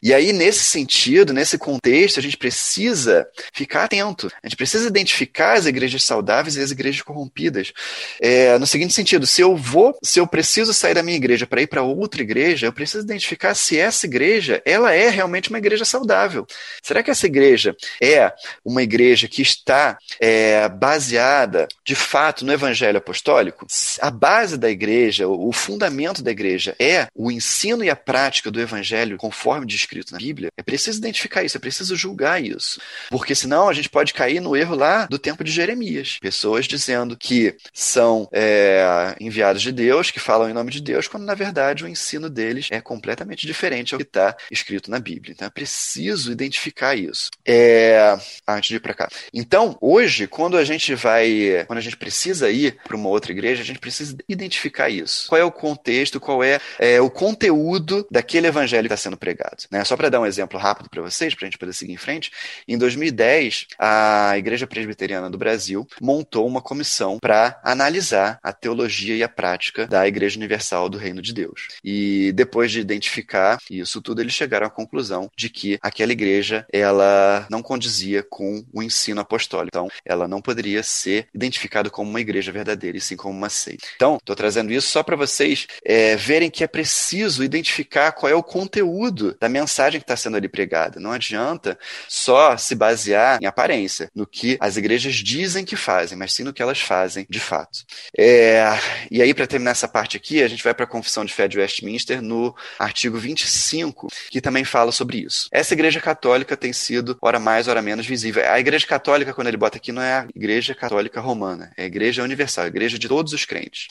[0.02, 4.28] E aí, nesse sentido, nesse contexto, a gente precisa ficar atento.
[4.42, 7.72] A gente precisa identificar as igrejas saudáveis e as igrejas corrompidas.
[8.20, 11.60] É, no seguinte sentido, se eu vou, se eu preciso sair da minha igreja para
[11.60, 15.84] ir para outra igreja, eu preciso identificar se essa igreja ela é realmente uma igreja
[15.84, 16.46] saudável.
[16.82, 18.32] Será que essa igreja é
[18.64, 23.66] uma igreja que está é, baseada de fato no evangelho apostólico?
[24.00, 28.60] A base da igreja, o fundamento da igreja é o ensino e a prática do
[28.60, 30.50] evangelho conforme descrito na Bíblia?
[30.56, 32.80] É preciso identificar isso, é preciso julgar isso.
[33.10, 36.18] Porque senão a gente pode cair no erro lá do tempo de Jeremias.
[36.20, 41.24] Pessoas dizendo que são é, enviados de Deus, que falam em nome de Deus, quando
[41.24, 45.32] na verdade o ensino deles é completamente diferente ao que está escrito na Bíblia.
[45.32, 47.30] Então é preciso identificar isso.
[47.46, 48.16] É...
[48.46, 49.08] antes de ir para cá.
[49.32, 53.62] Então, hoje, quando a gente vai, quando a gente precisa ir para uma outra igreja,
[53.62, 55.28] a gente precisa identificar isso.
[55.28, 59.64] Qual é o contexto, qual é, é o conteúdo daquele evangelho que está sendo pregado.
[59.70, 59.79] Né?
[59.84, 62.30] Só para dar um exemplo rápido para vocês, para a gente poder seguir em frente,
[62.66, 69.22] em 2010, a Igreja Presbiteriana do Brasil montou uma comissão para analisar a teologia e
[69.22, 71.68] a prática da Igreja Universal do Reino de Deus.
[71.82, 77.46] E depois de identificar isso tudo, eles chegaram à conclusão de que aquela igreja ela
[77.50, 79.68] não condizia com o ensino apostólico.
[79.68, 83.86] Então, ela não poderia ser identificada como uma igreja verdadeira, e sim como uma seita.
[83.96, 88.34] Então, estou trazendo isso só para vocês é, verem que é preciso identificar qual é
[88.34, 91.00] o conteúdo da mensagem que está sendo ali pregada.
[91.00, 91.78] Não adianta
[92.08, 96.52] só se basear em aparência, no que as igrejas dizem que fazem, mas sim no
[96.52, 97.80] que elas fazem de fato.
[98.16, 98.64] É,
[99.10, 101.46] e aí, para terminar essa parte aqui, a gente vai para a Confissão de Fé
[101.48, 105.48] de Westminster no artigo 25, que também fala sobre isso.
[105.52, 108.42] Essa igreja católica tem sido, ora mais, ora menos, visível.
[108.50, 111.86] A igreja católica, quando ele bota aqui, não é a igreja católica romana, é a
[111.86, 113.88] igreja universal, a igreja de todos os crentes.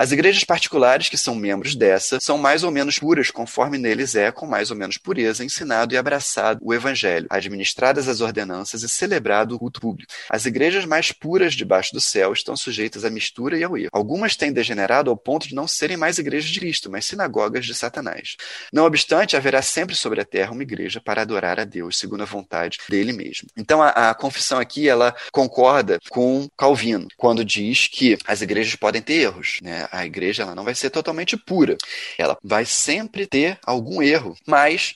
[0.00, 4.32] As igrejas particulares que são membros dessa são mais ou menos puras, conforme neles é,
[4.32, 9.54] com mais ou menos pureza, ensinado e abraçado o evangelho, administradas as ordenanças e celebrado
[9.54, 10.10] o culto público.
[10.30, 13.90] As igrejas mais puras debaixo do céu estão sujeitas à mistura e ao erro.
[13.92, 17.74] Algumas têm degenerado ao ponto de não serem mais igrejas de Cristo, mas sinagogas de
[17.74, 18.36] Satanás.
[18.72, 22.24] Não obstante, haverá sempre sobre a terra uma igreja para adorar a Deus, segundo a
[22.24, 23.48] vontade dele mesmo.
[23.54, 29.02] Então, a, a confissão aqui, ela concorda com Calvino, quando diz que as igrejas podem
[29.02, 29.89] ter erros, né?
[29.90, 31.76] A igreja ela não vai ser totalmente pura.
[32.18, 34.94] Ela vai sempre ter algum erro, mas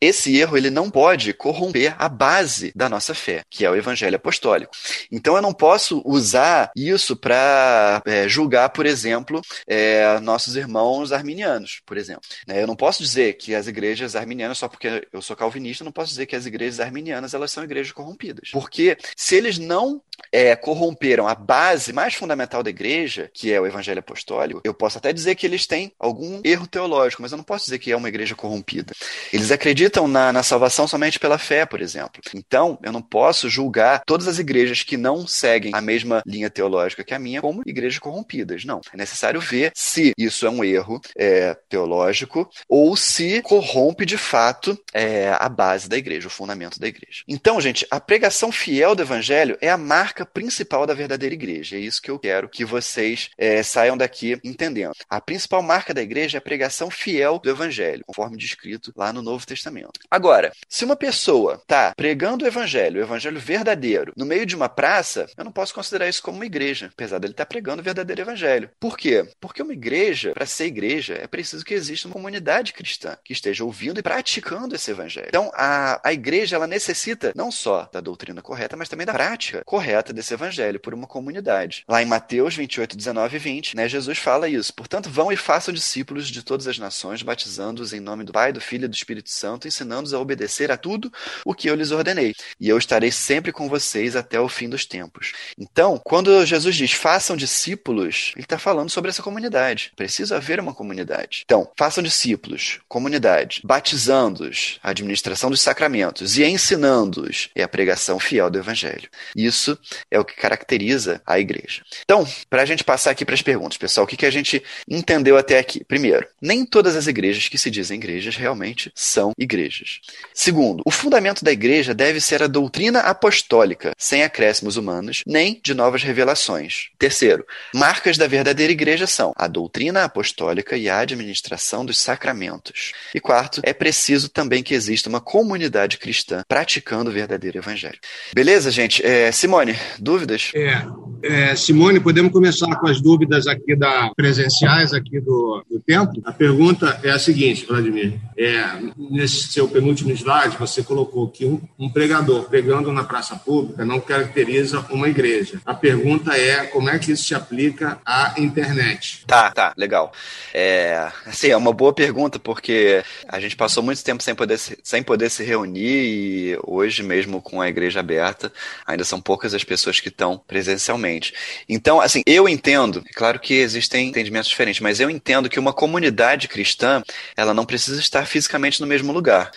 [0.00, 4.16] esse erro ele não pode corromper a base da nossa fé, que é o evangelho
[4.16, 4.72] apostólico.
[5.10, 11.80] Então eu não posso usar isso para é, julgar, por exemplo, é, nossos irmãos arminianos,
[11.86, 12.22] por exemplo.
[12.46, 12.62] Né?
[12.62, 16.10] Eu não posso dizer que as igrejas arminianas, só porque eu sou calvinista, não posso
[16.10, 18.50] dizer que as igrejas arminianas elas são igrejas corrompidas.
[18.52, 23.66] Porque se eles não é, corromperam a base mais fundamental da igreja, que é o
[23.66, 24.33] evangelho apostólico,
[24.64, 27.78] eu posso até dizer que eles têm algum erro teológico, mas eu não posso dizer
[27.78, 28.92] que é uma igreja corrompida.
[29.32, 32.20] Eles acreditam na, na salvação somente pela fé, por exemplo.
[32.34, 37.04] Então, eu não posso julgar todas as igrejas que não seguem a mesma linha teológica
[37.04, 38.64] que a minha como igrejas corrompidas.
[38.64, 38.80] Não.
[38.92, 44.78] É necessário ver se isso é um erro é, teológico ou se corrompe de fato
[44.92, 47.22] é, a base da igreja, o fundamento da igreja.
[47.28, 51.76] Então, gente, a pregação fiel do evangelho é a marca principal da verdadeira igreja.
[51.76, 54.94] É isso que eu quero que vocês é, saiam daqui entendendo.
[55.08, 59.22] A principal marca da igreja é a pregação fiel do evangelho, conforme descrito lá no
[59.22, 60.00] Novo Testamento.
[60.10, 64.68] Agora, se uma pessoa está pregando o evangelho, o evangelho verdadeiro, no meio de uma
[64.68, 67.84] praça, eu não posso considerar isso como uma igreja, apesar dele estar tá pregando o
[67.84, 68.70] verdadeiro evangelho.
[68.78, 69.26] Por quê?
[69.40, 73.64] Porque uma igreja, para ser igreja, é preciso que exista uma comunidade cristã que esteja
[73.64, 75.28] ouvindo e praticando esse evangelho.
[75.28, 79.62] Então, a, a igreja ela necessita não só da doutrina correta, mas também da prática
[79.64, 81.84] correta desse evangelho por uma comunidade.
[81.88, 84.72] Lá em Mateus 28, 19 e 20, né, Jesus fala isso.
[84.74, 88.60] Portanto, vão e façam discípulos de todas as nações, batizando-os em nome do Pai, do
[88.60, 91.12] Filho e do Espírito Santo, ensinando-os a obedecer a tudo
[91.44, 92.34] o que eu lhes ordenei.
[92.60, 95.32] E eu estarei sempre com vocês até o fim dos tempos.
[95.58, 99.92] Então, quando Jesus diz façam discípulos, ele está falando sobre essa comunidade.
[99.96, 101.42] Precisa haver uma comunidade.
[101.44, 108.58] Então, façam discípulos, comunidade, batizando-os, administração dos sacramentos e ensinando-os é a pregação fiel do
[108.58, 109.08] evangelho.
[109.36, 109.78] Isso
[110.10, 111.82] é o que caracteriza a igreja.
[112.02, 114.62] Então, para a gente passar aqui para as perguntas, pessoal, o que, que a gente
[114.88, 115.84] entendeu até aqui?
[115.84, 120.00] Primeiro, nem todas as igrejas que se dizem igrejas realmente são igrejas.
[120.32, 125.74] Segundo, o fundamento da igreja deve ser a doutrina apostólica, sem acréscimos humanos, nem de
[125.74, 126.88] novas revelações.
[126.98, 132.92] Terceiro, marcas da verdadeira igreja são a doutrina apostólica e a administração dos sacramentos.
[133.14, 137.98] E quarto, é preciso também que exista uma comunidade cristã praticando o verdadeiro evangelho.
[138.34, 139.04] Beleza, gente?
[139.04, 140.50] É, Simone, Dúvidas?
[140.54, 140.84] É,
[141.22, 143.83] É, Simone, podemos começar com as dúvidas aqui da
[144.16, 146.22] presenciais aqui do, do templo.
[146.24, 148.18] A pergunta é a seguinte, Vladimir.
[148.36, 148.64] É,
[148.96, 154.00] nesse seu penúltimo slide, você colocou que um, um pregador pregando na praça pública não
[154.00, 155.60] caracteriza uma igreja.
[155.64, 159.24] A pergunta é como é que isso se aplica à internet?
[159.26, 160.12] Tá, tá, legal.
[160.52, 164.78] É, assim, é uma boa pergunta, porque a gente passou muito tempo sem poder, se,
[164.82, 168.52] sem poder se reunir e hoje mesmo com a igreja aberta,
[168.86, 171.34] ainda são poucas as pessoas que estão presencialmente.
[171.68, 175.72] Então, assim, eu entendo, é claro que existem entendimentos diferentes, mas eu entendo que uma
[175.72, 177.02] comunidade cristã,
[177.36, 179.50] ela não precisa estar fisicamente no mesmo lugar.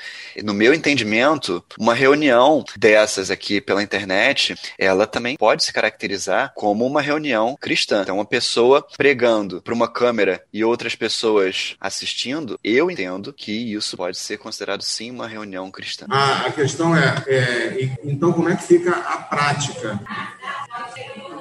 [0.44, 6.86] No meu entendimento, uma reunião dessas aqui pela internet, ela também pode se caracterizar como
[6.86, 8.02] uma reunião cristã.
[8.02, 13.98] Então, uma pessoa pregando para uma câmera e outras pessoas assistindo, eu entendo que isso
[13.98, 16.06] pode ser considerado sim uma reunião cristã.
[16.10, 20.00] Ah, a questão é, é então como é que fica a prática?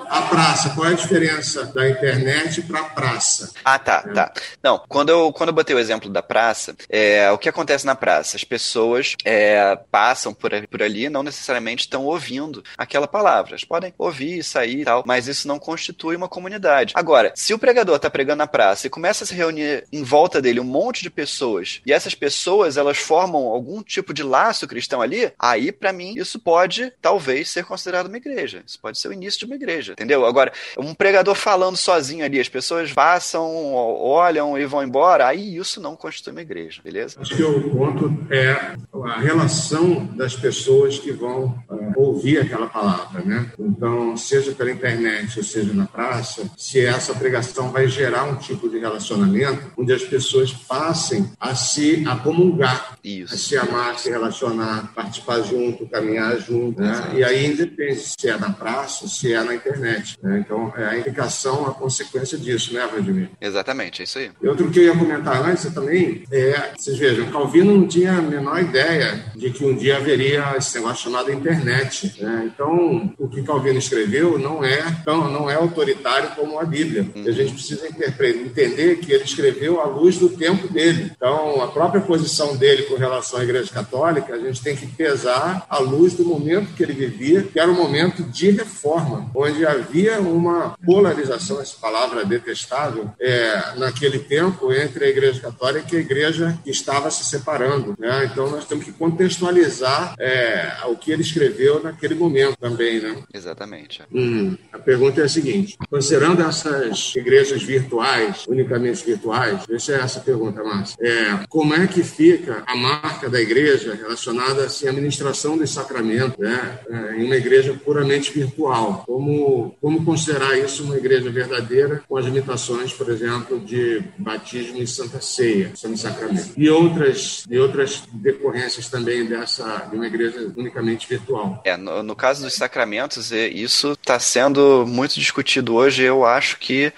[0.08, 3.50] A praça, qual é a diferença da internet para a praça?
[3.64, 4.12] Ah, tá, é.
[4.12, 4.32] tá.
[4.62, 7.94] Não, quando eu, quando eu botei o exemplo da praça, é, o que acontece na
[7.94, 8.36] praça?
[8.36, 13.52] As pessoas é, passam por, por ali e não necessariamente estão ouvindo aquela palavra.
[13.52, 16.92] Elas podem ouvir, sair e tal, mas isso não constitui uma comunidade.
[16.96, 20.40] Agora, se o pregador está pregando na praça e começa a se reunir em volta
[20.40, 25.00] dele um monte de pessoas, e essas pessoas elas formam algum tipo de laço cristão
[25.00, 28.62] ali, aí para mim isso pode talvez ser considerado uma igreja.
[28.66, 30.26] Isso pode ser o início de uma igreja entendeu?
[30.26, 35.80] Agora, um pregador falando sozinho ali, as pessoas passam, olham e vão embora, aí isso
[35.80, 37.18] não constitui uma igreja, beleza?
[37.18, 43.22] Acho que o ponto é a relação das pessoas que vão uh, ouvir aquela palavra,
[43.22, 43.50] né?
[43.58, 48.68] Então, seja pela internet ou seja na praça, se essa pregação vai gerar um tipo
[48.68, 53.34] de relacionamento onde as pessoas passem a se acomungar, isso.
[53.34, 57.12] a se amar, se relacionar, participar junto, caminhar junto, né?
[57.14, 60.18] E aí independe se é na praça, se é na internet internet.
[60.22, 60.42] Né?
[60.44, 63.30] Então, é a indicação, a consequência disso, né, Vladimir?
[63.40, 64.30] Exatamente, é isso aí.
[64.42, 68.22] E outro que eu ia comentar antes também é, vocês vejam, Calvino não tinha a
[68.22, 72.14] menor ideia de que um dia haveria esse negócio chamado internet.
[72.20, 72.50] Né?
[72.52, 77.06] Então, o que Calvino escreveu não é tão, não é autoritário como a Bíblia.
[77.14, 77.26] Uhum.
[77.26, 81.12] A gente precisa entender que ele escreveu à luz do tempo dele.
[81.14, 85.64] Então, a própria posição dele com relação à Igreja Católica, a gente tem que pesar
[85.68, 89.75] à luz do momento que ele vivia, que era um momento de reforma, onde a
[89.76, 96.00] havia uma polarização, essa palavra detestável, é, naquele tempo entre a Igreja Católica e a
[96.00, 97.94] Igreja que estava se separando.
[97.98, 98.28] Né?
[98.30, 103.00] Então nós temos que contextualizar é, o que ele escreveu naquele momento também.
[103.00, 103.22] Né?
[103.32, 104.02] Exatamente.
[104.12, 110.62] Hum, a pergunta é a seguinte: considerando essas igrejas virtuais, unicamente virtuais, deixa essa pergunta,
[110.62, 110.96] Márcia.
[111.00, 116.38] É, como é que fica a marca da igreja relacionada assim, à administração dos sacramentos
[116.38, 116.78] né?
[116.88, 119.04] É, em uma igreja puramente virtual?
[119.06, 124.86] Como como, considerar isso uma igreja verdadeira com as limitações, por exemplo, de batismo e
[124.86, 126.52] santa ceia, santo sacramento.
[126.56, 131.62] E outras, e outras decorrências também dessa, de uma igreja unicamente virtual.
[131.64, 136.02] É, no, no caso dos sacramentos, isso está sendo muito discutido hoje.
[136.02, 136.92] Eu acho que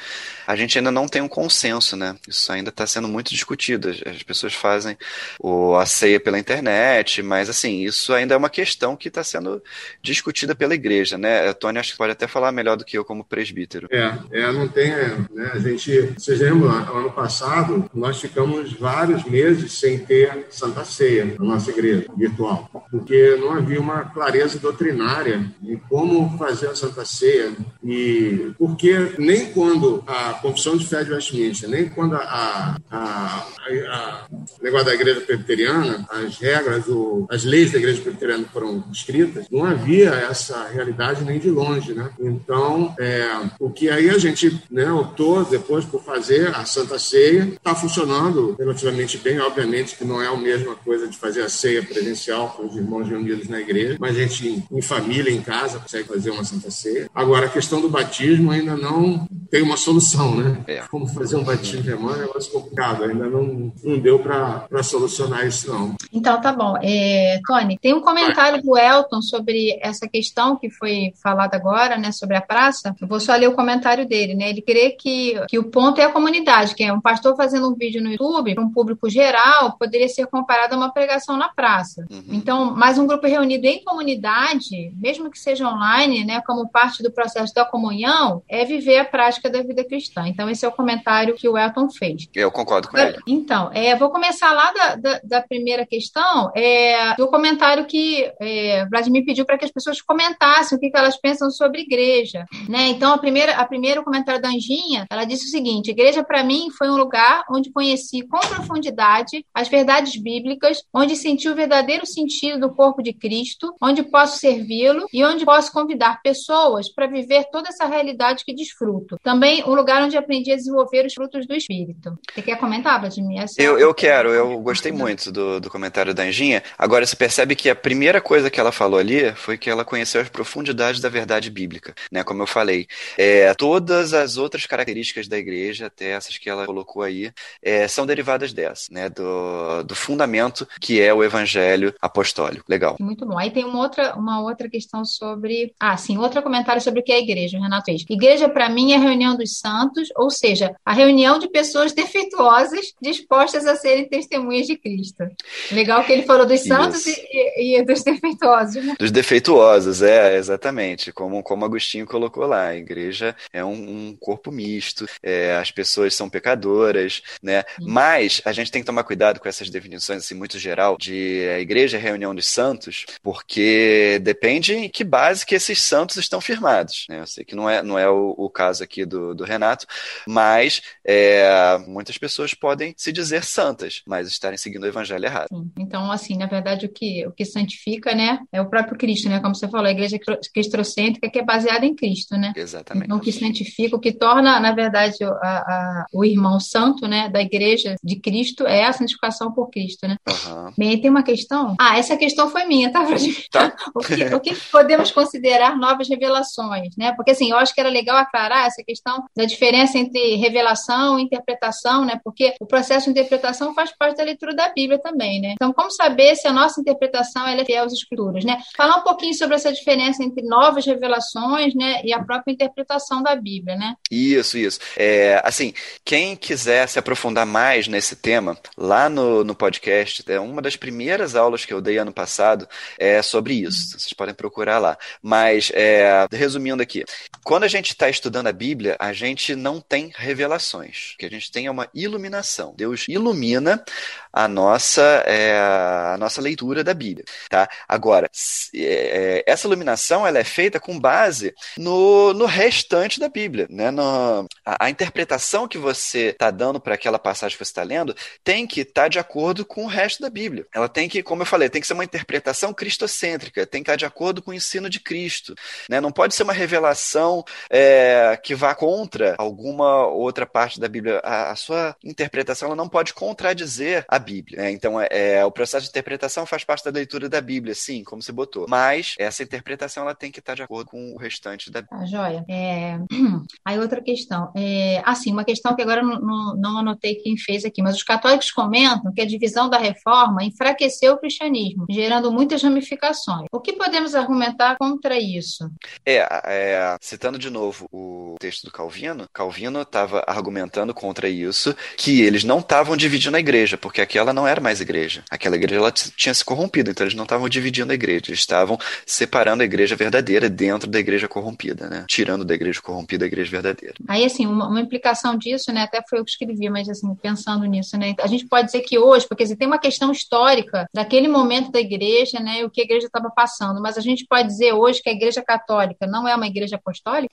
[0.48, 2.16] a gente ainda não tem um consenso, né?
[2.26, 3.90] Isso ainda está sendo muito discutido.
[4.06, 4.96] As pessoas fazem
[5.38, 9.62] o, a ceia pela internet, mas assim, isso ainda é uma questão que está sendo
[10.00, 11.52] discutida pela igreja, né?
[11.52, 13.88] Tony acho que pode até falar melhor do que eu como presbítero.
[13.90, 15.50] É, é não tem, né?
[15.52, 21.44] A gente, vocês lembram, ano passado nós ficamos vários meses sem ter Santa Ceia na
[21.44, 27.52] nossa igreja virtual, porque não havia uma clareza doutrinária de como fazer a Santa Ceia
[27.84, 34.26] e porque nem quando a Confissão de Fé de Westminster, nem quando a, a, a,
[34.62, 39.64] negócio da Igreja Presbiteriana, as regras, o, as leis da Igreja Presbiteriana foram escritas, não
[39.64, 42.10] havia essa realidade nem de longe, né?
[42.20, 47.44] Então, é, o que aí a gente né, optou depois por fazer a Santa Ceia,
[47.44, 51.82] está funcionando relativamente bem, obviamente que não é a mesma coisa de fazer a ceia
[51.82, 56.08] presencial com os irmãos reunidos na igreja, mas a gente em família, em casa, consegue
[56.08, 57.10] fazer uma Santa Ceia.
[57.14, 60.62] Agora, a questão do batismo ainda não tem uma solução né?
[60.66, 60.82] É.
[60.90, 64.82] Como fazer um batismo de irmã é um negócio complicado, ainda não, não deu para
[64.82, 65.94] solucionar isso, não.
[66.12, 66.76] Então, tá bom.
[66.82, 72.12] É, Tony, tem um comentário do Elton sobre essa questão que foi falada agora, né,
[72.12, 72.94] sobre a praça.
[73.00, 74.50] Eu vou só ler o comentário dele, né?
[74.50, 77.74] Ele crê que, que o ponto é a comunidade, que é um pastor fazendo um
[77.74, 82.06] vídeo no YouTube para um público geral poderia ser comparado a uma pregação na praça.
[82.10, 82.24] Uhum.
[82.30, 87.10] Então, mais um grupo reunido em comunidade, mesmo que seja online, né, como parte do
[87.10, 90.17] processo da comunhão, é viver a prática da vida cristã.
[90.18, 90.28] Cristã.
[90.28, 92.28] Então, esse é o comentário que o Elton fez.
[92.34, 93.18] Eu concordo com ele.
[93.26, 98.86] Então, é, vou começar lá da, da, da primeira questão, é, do comentário que é,
[98.86, 102.44] Vladimir pediu para que as pessoas comentassem o que, que elas pensam sobre igreja.
[102.68, 102.88] Né?
[102.88, 106.70] Então, a primeira, a primeira comentário da Anjinha, ela disse o seguinte: igreja para mim
[106.76, 112.60] foi um lugar onde conheci com profundidade as verdades bíblicas, onde senti o verdadeiro sentido
[112.60, 117.68] do corpo de Cristo, onde posso servi-lo e onde posso convidar pessoas para viver toda
[117.68, 119.18] essa realidade que desfruto.
[119.22, 122.18] Também um lugar onde aprendi a desenvolver os frutos do Espírito.
[122.34, 123.42] Você quer comentar, Vladimir?
[123.42, 126.62] Essa eu, eu quero, eu gostei muito do, do comentário da Anjinha.
[126.76, 130.20] Agora, você percebe que a primeira coisa que ela falou ali foi que ela conheceu
[130.20, 132.24] as profundidades da verdade bíblica, né?
[132.24, 132.86] Como eu falei.
[133.16, 137.30] É, todas as outras características da igreja, até essas que ela colocou aí,
[137.62, 139.08] é, são derivadas dessa, né?
[139.08, 142.64] Do, do fundamento que é o evangelho apostólico.
[142.68, 142.96] Legal.
[142.98, 143.38] Muito bom.
[143.38, 145.74] Aí tem uma outra, uma outra questão sobre.
[145.78, 148.04] Ah, sim, outro comentário sobre o que é a igreja, o Renato fez.
[148.08, 152.92] Igreja, para mim, é a reunião dos santos, ou seja, a reunião de pessoas defeituosas
[153.00, 155.24] dispostas a serem testemunhas de Cristo.
[155.70, 158.84] Legal que ele falou dos santos e, e, dos defeituosos.
[158.84, 158.94] Né?
[158.98, 161.12] Dos defeituosos, é, exatamente.
[161.12, 162.68] Como, como Agostinho colocou lá.
[162.68, 167.64] A igreja é um, um corpo misto, é, as pessoas são pecadoras, né?
[167.80, 171.60] Mas a gente tem que tomar cuidado com essas definições, assim, muito geral, de a
[171.60, 176.40] igreja é a reunião dos santos, porque depende em que base que esses santos estão
[176.40, 177.06] firmados.
[177.08, 177.20] Né?
[177.20, 179.77] Eu sei que não é, não é o, o caso aqui do, do Renato,
[180.26, 185.48] mas é, muitas pessoas podem se dizer santas, mas estarem seguindo o evangelho errado.
[185.48, 185.70] Sim.
[185.78, 189.40] Então, assim, na verdade, o que, o que santifica, né, é o próprio Cristo, né?
[189.40, 190.18] Como você falou, a igreja
[190.52, 192.52] cristocêntrica que é baseada em Cristo, né?
[192.56, 193.06] Exatamente.
[193.06, 197.28] Então, o que santifica, o que torna, na verdade, a, a, o irmão santo, né,
[197.28, 200.16] da igreja de Cristo é a santificação por Cristo, né?
[200.28, 200.72] Uhum.
[200.76, 201.74] Bem, tem uma questão.
[201.80, 203.04] Ah, essa questão foi minha, tá?
[203.50, 203.76] tá.
[203.94, 207.12] o, que, o que podemos considerar novas revelações, né?
[207.12, 211.22] Porque, assim, eu acho que era legal aclarar essa questão da diferença entre revelação e
[211.22, 212.20] interpretação, né?
[212.24, 215.52] Porque o processo de interpretação faz parte da leitura da Bíblia também, né?
[215.52, 218.58] Então, como saber se a nossa interpretação é fiel às Escrituras, né?
[218.76, 223.34] Falar um pouquinho sobre essa diferença entre novas revelações, né, e a própria interpretação da
[223.34, 223.94] Bíblia, né?
[224.10, 224.78] Isso, isso.
[224.96, 225.72] É, assim,
[226.04, 231.34] quem quiser se aprofundar mais nesse tema, lá no, no podcast, é uma das primeiras
[231.34, 233.98] aulas que eu dei ano passado é sobre isso.
[233.98, 234.96] Vocês podem procurar lá.
[235.22, 237.04] Mas, é, resumindo aqui,
[237.44, 241.12] quando a gente está estudando a Bíblia, a gente não tem revelações.
[241.14, 242.74] O que a gente tem é uma iluminação.
[242.76, 243.84] Deus ilumina
[244.32, 247.24] a nossa, é, a nossa leitura da Bíblia.
[247.50, 247.68] Tá?
[247.88, 248.30] Agora,
[248.74, 253.66] é, essa iluminação ela é feita com base no, no restante da Bíblia.
[253.68, 253.90] Né?
[253.90, 258.14] No, a, a interpretação que você está dando para aquela passagem que você está lendo
[258.44, 260.66] tem que estar tá de acordo com o resto da Bíblia.
[260.72, 263.94] Ela tem que, como eu falei, tem que ser uma interpretação cristocêntrica, tem que estar
[263.94, 265.54] tá de acordo com o ensino de Cristo.
[265.88, 266.00] Né?
[266.00, 271.20] Não pode ser uma revelação é, que vá contra alguma outra parte da Bíblia.
[271.24, 274.58] A, a sua interpretação ela não pode contradizer a Bíblia.
[274.58, 274.70] Né?
[274.70, 278.22] Então, é, é, o processo de interpretação faz parte da leitura da Bíblia, sim, como
[278.22, 278.66] você botou.
[278.68, 282.00] Mas essa interpretação ela tem que estar de acordo com o restante da Bíblia.
[282.00, 282.44] Ah, joia.
[282.48, 282.98] É...
[283.64, 284.52] Aí outra questão.
[284.56, 285.02] É...
[285.04, 288.50] Assim, uma questão que agora não, não, não anotei quem fez aqui, mas os católicos
[288.50, 293.46] comentam que a divisão da reforma enfraqueceu o cristianismo, gerando muitas ramificações.
[293.52, 295.70] O que podemos argumentar contra isso?
[296.04, 302.22] É, é citando de novo o texto do Calvino, Calvino estava argumentando contra isso, que
[302.22, 305.22] eles não estavam dividindo a igreja, porque aquela não era mais igreja.
[305.30, 308.76] Aquela igreja ela tinha se corrompido, então eles não estavam dividindo a igreja, eles estavam
[309.06, 312.04] separando a igreja verdadeira dentro da igreja corrompida, né?
[312.08, 313.94] Tirando da igreja corrompida a igreja verdadeira.
[314.08, 315.82] Aí, assim, uma, uma implicação disso, né?
[315.82, 318.16] Até foi eu que escrevi, mas assim, pensando nisso, né?
[318.20, 321.78] A gente pode dizer que hoje, porque assim, tem uma questão histórica daquele momento da
[321.78, 322.64] igreja, né?
[322.64, 325.42] O que a igreja estava passando, mas a gente pode dizer hoje que a igreja
[325.42, 327.32] católica não é uma igreja apostólica?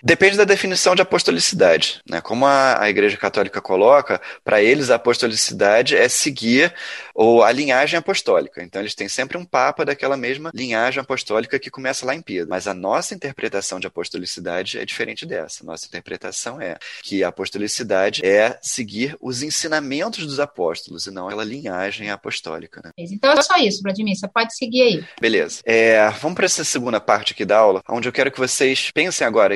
[0.00, 1.02] Depende da definição de
[1.32, 2.20] apostolicidade, né?
[2.20, 6.72] Como a, a igreja católica coloca, para eles a apostolicidade é seguir
[7.14, 8.62] ou a linhagem apostólica.
[8.62, 12.50] Então eles têm sempre um papa daquela mesma linhagem apostólica que começa lá em Pedro.
[12.50, 15.64] Mas a nossa interpretação de apostolicidade é diferente dessa.
[15.64, 21.44] Nossa interpretação é que a apostolicidade é seguir os ensinamentos dos apóstolos e não aquela
[21.44, 22.80] linhagem apostólica.
[22.84, 22.90] Né?
[22.98, 24.16] Então é só isso, Vladimir.
[24.16, 25.04] Você pode seguir aí.
[25.20, 25.60] Beleza.
[25.64, 29.26] É, vamos para essa segunda parte aqui da aula, onde eu quero que vocês pensem
[29.26, 29.54] agora.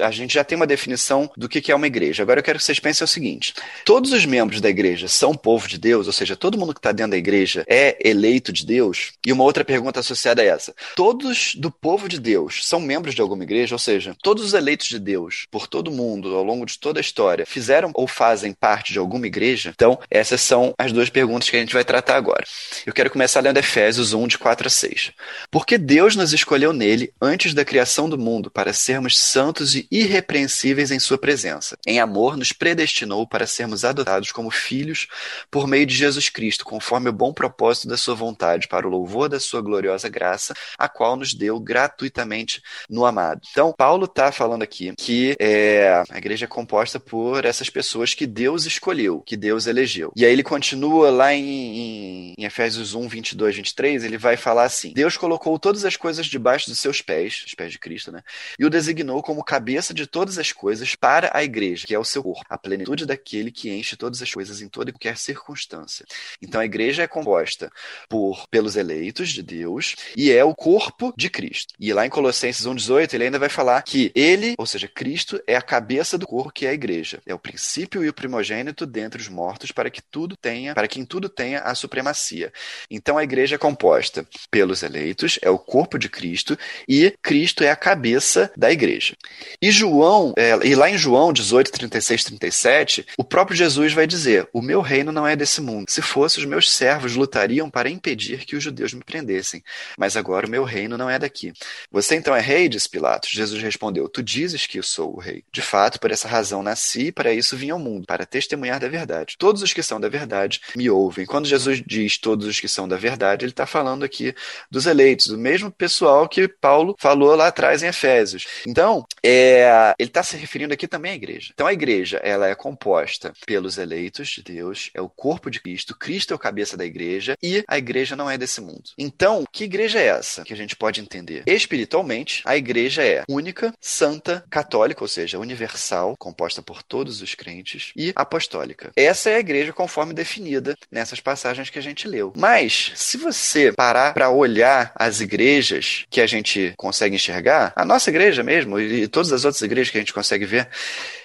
[0.00, 0.95] A gente já tem uma definição
[1.36, 2.22] do que é uma igreja.
[2.22, 5.68] Agora eu quero que vocês pensem o seguinte: todos os membros da igreja são povo
[5.68, 9.12] de Deus, ou seja, todo mundo que está dentro da igreja é eleito de Deus?
[9.24, 13.20] E uma outra pergunta associada a essa: todos do povo de Deus são membros de
[13.20, 13.74] alguma igreja?
[13.74, 17.02] Ou seja, todos os eleitos de Deus por todo mundo ao longo de toda a
[17.02, 19.72] história fizeram ou fazem parte de alguma igreja?
[19.74, 22.44] Então, essas são as duas perguntas que a gente vai tratar agora.
[22.84, 25.12] Eu quero começar lendo Efésios 1, de 4 a 6.
[25.50, 30.85] Porque Deus nos escolheu nele antes da criação do mundo para sermos santos e irrepreensíveis
[30.90, 31.76] em sua presença.
[31.86, 35.06] Em amor, nos predestinou para sermos adotados como filhos
[35.50, 39.28] por meio de Jesus Cristo, conforme o bom propósito da sua vontade, para o louvor
[39.28, 43.40] da sua gloriosa graça, a qual nos deu gratuitamente no amado.
[43.50, 48.26] Então, Paulo está falando aqui que é, a igreja é composta por essas pessoas que
[48.26, 50.12] Deus escolheu, que Deus elegeu.
[50.16, 54.64] E aí ele continua lá em, em, em Efésios 1, 22, 23, ele vai falar
[54.64, 58.22] assim: Deus colocou todas as coisas debaixo dos seus pés, os pés de Cristo, né?
[58.58, 60.65] E o designou como cabeça de todas as coisas
[60.96, 64.32] para a igreja, que é o seu corpo, a plenitude daquele que enche todas as
[64.32, 66.04] coisas em toda e qualquer circunstância.
[66.40, 67.70] Então a igreja é composta
[68.08, 71.74] por pelos eleitos de Deus e é o corpo de Cristo.
[71.78, 75.56] E lá em Colossenses 1:18 ele ainda vai falar que ele, ou seja, Cristo é
[75.56, 77.20] a cabeça do corpo que é a igreja.
[77.26, 81.00] É o princípio e o primogênito dentre os mortos para que tudo tenha, para que
[81.00, 82.52] em tudo tenha a supremacia.
[82.90, 86.58] Então a igreja é composta pelos eleitos, é o corpo de Cristo
[86.88, 89.14] e Cristo é a cabeça da igreja.
[89.60, 94.48] E João, é, e lá em João 18, 36, 37, o próprio Jesus vai dizer:
[94.52, 95.86] O meu reino não é desse mundo.
[95.88, 99.62] Se fosse, os meus servos lutariam para impedir que os judeus me prendessem.
[99.98, 101.52] Mas agora o meu reino não é daqui.
[101.90, 102.68] Você então é rei?
[102.68, 103.30] disse Pilatos.
[103.30, 105.44] Jesus respondeu: Tu dizes que eu sou o rei.
[105.52, 108.88] De fato, por essa razão nasci e para isso vim ao mundo, para testemunhar da
[108.88, 109.36] verdade.
[109.38, 111.26] Todos os que são da verdade me ouvem.
[111.26, 114.34] Quando Jesus diz todos os que são da verdade, ele está falando aqui
[114.70, 118.46] dos eleitos, do mesmo pessoal que Paulo falou lá atrás em Efésios.
[118.66, 121.50] Então, é, ele está se referindo aqui também à igreja.
[121.52, 125.96] Então, a igreja ela é composta pelos eleitos de Deus, é o corpo de Cristo,
[125.96, 128.90] Cristo é o cabeça da igreja e a igreja não é desse mundo.
[128.96, 131.42] Então, que igreja é essa que a gente pode entender?
[131.46, 137.92] Espiritualmente, a igreja é única, santa, católica, ou seja, universal, composta por todos os crentes,
[137.96, 138.92] e apostólica.
[138.94, 142.32] Essa é a igreja conforme definida nessas passagens que a gente leu.
[142.36, 148.10] Mas, se você parar para olhar as igrejas que a gente consegue enxergar, a nossa
[148.10, 150.68] igreja mesmo e todas as outras igrejas que a gente consegue ver,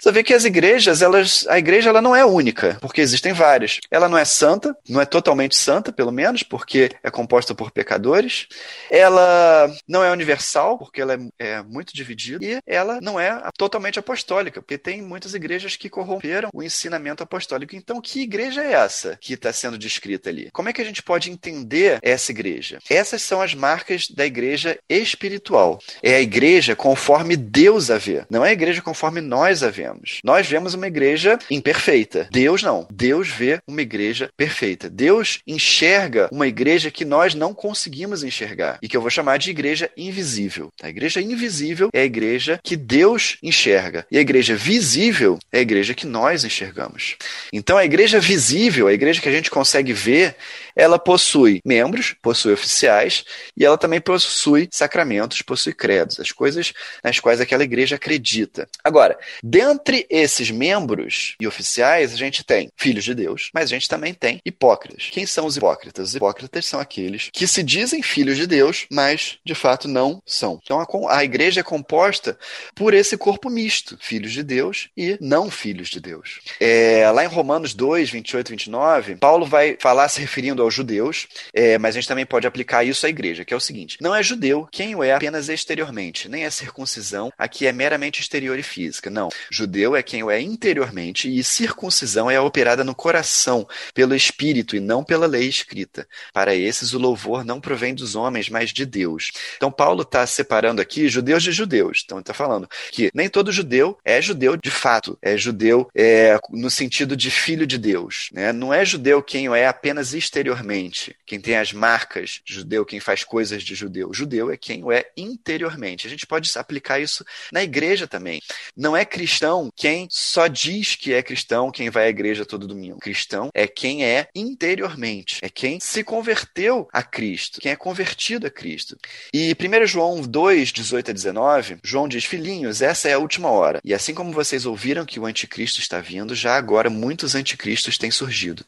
[0.02, 3.80] você vê que as igrejas, elas, a igreja ela não é única, porque existem várias.
[3.92, 8.48] Ela não é santa, não é totalmente santa, pelo menos, porque é composta por pecadores.
[8.90, 12.44] Ela não é universal, porque ela é, é muito dividida.
[12.44, 17.76] E ela não é totalmente apostólica, porque tem muitas igrejas que corromperam o ensinamento apostólico.
[17.76, 20.50] Então, que igreja é essa que está sendo descrita ali?
[20.52, 22.80] Como é que a gente pode entender essa igreja?
[22.90, 25.80] Essas são as marcas da igreja espiritual.
[26.02, 30.20] É a igreja conforme Deus a vê, não é a igreja conforme nós a vemos.
[30.24, 32.28] Nós vemos uma igreja imperfeita.
[32.32, 32.88] Deus não.
[32.92, 34.90] Deus vê uma igreja perfeita.
[34.90, 39.50] Deus enxerga uma igreja que nós não conseguimos enxergar e que eu vou chamar de
[39.50, 40.70] igreja invisível.
[40.82, 45.62] A igreja invisível é a igreja que Deus enxerga e a igreja visível é a
[45.62, 47.16] igreja que nós enxergamos.
[47.54, 50.36] Então a igreja visível, a igreja que a gente consegue ver,
[50.76, 53.24] ela possui membros, possui oficiais
[53.56, 56.74] e ela também possui sacramentos, possui credos, as coisas
[57.04, 58.68] nas quais aquela igreja acredita.
[58.92, 63.88] Agora, dentre esses membros e oficiais, a gente tem filhos de Deus, mas a gente
[63.88, 65.08] também tem hipócritas.
[65.10, 66.10] Quem são os hipócritas?
[66.10, 70.60] Os hipócritas são aqueles que se dizem filhos de Deus, mas de fato não são.
[70.62, 72.38] Então a, a igreja é composta
[72.76, 76.42] por esse corpo misto, filhos de Deus e não filhos de Deus.
[76.60, 81.28] É, lá em Romanos 2, 28 e 29, Paulo vai falar se referindo aos judeus,
[81.54, 84.14] é, mas a gente também pode aplicar isso à igreja, que é o seguinte: não
[84.14, 88.64] é judeu quem o é apenas exteriormente, nem a circuncisão aqui é meramente exterior e
[88.64, 88.81] física.
[89.10, 89.30] Não.
[89.52, 94.80] Judeu é quem o é interiormente e circuncisão é operada no coração, pelo espírito e
[94.80, 96.08] não pela lei escrita.
[96.34, 99.32] Para esses, o louvor não provém dos homens, mas de Deus.
[99.58, 102.02] Então, Paulo está separando aqui judeus de judeus.
[102.04, 106.40] Então, ele está falando que nem todo judeu é judeu de fato, é judeu é,
[106.50, 108.30] no sentido de filho de Deus.
[108.32, 108.52] Né?
[108.52, 113.00] Não é judeu quem o é apenas exteriormente, quem tem as marcas de judeu, quem
[113.00, 114.14] faz coisas de judeu.
[114.14, 116.08] Judeu é quem o é interiormente.
[116.08, 118.42] A gente pode aplicar isso na igreja também.
[118.76, 123.00] Não é cristão quem só diz que é cristão, quem vai à igreja todo domingo.
[123.00, 128.50] Cristão é quem é interiormente, é quem se converteu a Cristo, quem é convertido a
[128.50, 128.98] Cristo.
[129.34, 133.80] E 1 João 2, 18 a 19, João diz: Filhinhos, essa é a última hora.
[133.84, 138.12] E assim como vocês ouviram que o anticristo está vindo, já agora muitos anticristos têm
[138.12, 138.66] surgido.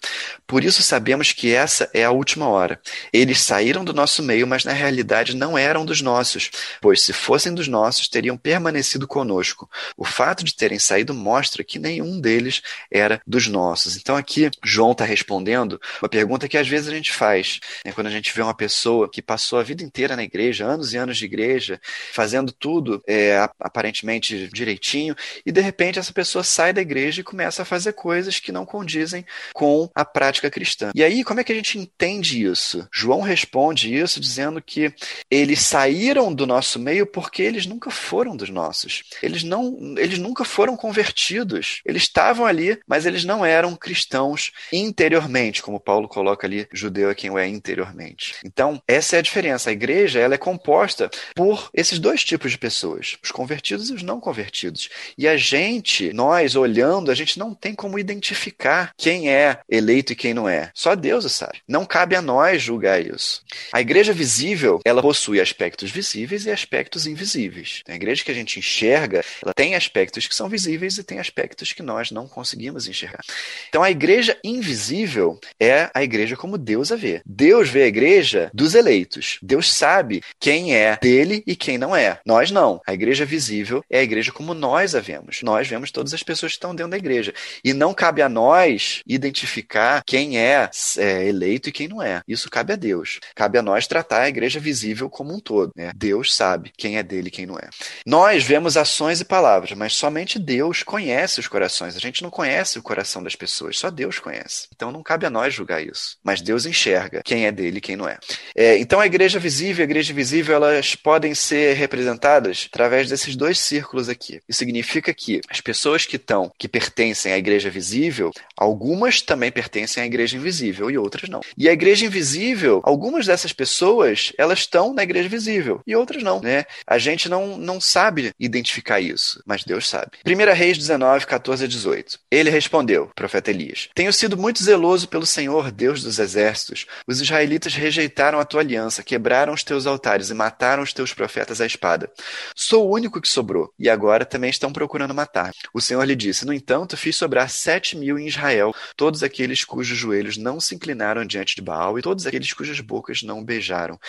[0.47, 2.79] Por isso sabemos que essa é a última hora.
[3.11, 6.49] Eles saíram do nosso meio, mas na realidade não eram dos nossos,
[6.81, 9.69] pois se fossem dos nossos, teriam permanecido conosco.
[9.97, 12.61] O fato de terem saído mostra que nenhum deles
[12.91, 13.97] era dos nossos.
[13.97, 17.91] Então aqui João está respondendo uma pergunta que às vezes a gente faz, né?
[17.91, 20.97] quando a gente vê uma pessoa que passou a vida inteira na igreja, anos e
[20.97, 21.79] anos de igreja,
[22.11, 25.15] fazendo tudo é, aparentemente direitinho,
[25.45, 28.65] e de repente essa pessoa sai da igreja e começa a fazer coisas que não
[28.65, 30.91] condizem com a prática cristã.
[30.95, 32.87] E aí, como é que a gente entende isso?
[32.91, 34.93] João responde isso dizendo que
[35.29, 39.03] eles saíram do nosso meio porque eles nunca foram dos nossos.
[39.21, 41.81] Eles não eles nunca foram convertidos.
[41.85, 47.15] Eles estavam ali, mas eles não eram cristãos interiormente, como Paulo coloca ali, judeu é
[47.15, 48.35] quem o é interiormente.
[48.45, 49.69] Então, essa é a diferença.
[49.69, 54.03] A igreja ela é composta por esses dois tipos de pessoas, os convertidos e os
[54.03, 54.89] não convertidos.
[55.17, 60.15] E a gente, nós olhando, a gente não tem como identificar quem é eleito e
[60.15, 60.71] quem não é.
[60.73, 61.61] Só Deus sabe.
[61.67, 63.41] Não cabe a nós julgar isso.
[63.71, 67.81] A igreja visível, ela possui aspectos visíveis e aspectos invisíveis.
[67.87, 71.71] A igreja que a gente enxerga, ela tem aspectos que são visíveis e tem aspectos
[71.71, 73.21] que nós não conseguimos enxergar.
[73.69, 77.21] Então a igreja invisível é a igreja como Deus a vê.
[77.25, 79.39] Deus vê a igreja dos eleitos.
[79.41, 82.19] Deus sabe quem é dele e quem não é.
[82.25, 82.81] Nós não.
[82.85, 85.41] A igreja visível é a igreja como nós a vemos.
[85.41, 87.33] Nós vemos todas as pessoas que estão dentro da igreja.
[87.63, 92.21] E não cabe a nós identificar quem é, é eleito e quem não é.
[92.27, 93.19] Isso cabe a Deus.
[93.35, 95.71] Cabe a nós tratar a igreja visível como um todo.
[95.75, 95.91] Né?
[95.95, 97.69] Deus sabe quem é dele e quem não é.
[98.05, 101.95] Nós vemos ações e palavras, mas somente Deus conhece os corações.
[101.95, 104.67] A gente não conhece o coração das pessoas, só Deus conhece.
[104.75, 106.17] Então não cabe a nós julgar isso.
[106.23, 108.17] Mas Deus enxerga quem é dele e quem não é.
[108.55, 113.35] é então a igreja visível e a igreja invisível, elas podem ser representadas através desses
[113.35, 114.41] dois círculos aqui.
[114.47, 120.01] Isso significa que as pessoas que estão, que pertencem à igreja visível, algumas também pertencem
[120.01, 121.41] à igreja invisível e outras não.
[121.57, 126.39] E a igreja invisível, algumas dessas pessoas, elas estão na igreja visível e outras não,
[126.41, 126.65] né?
[126.87, 130.11] A gente não, não sabe identificar isso, mas Deus sabe.
[130.25, 132.19] 1 Reis 19, 14 a 18.
[132.31, 136.85] Ele respondeu, profeta Elias: Tenho sido muito zeloso pelo Senhor, Deus dos exércitos.
[137.07, 141.59] Os israelitas rejeitaram a tua aliança, quebraram os teus altares e mataram os teus profetas
[141.61, 142.11] à espada.
[142.55, 145.51] Sou o único que sobrou, e agora também estão procurando matar.
[145.73, 149.97] O Senhor lhe disse: No entanto, fiz sobrar sete mil em Israel, todos aqueles cujos
[149.97, 153.99] joelhos não se inclinaram diante de Baal e todos aqueles cujas bocas não beijaram.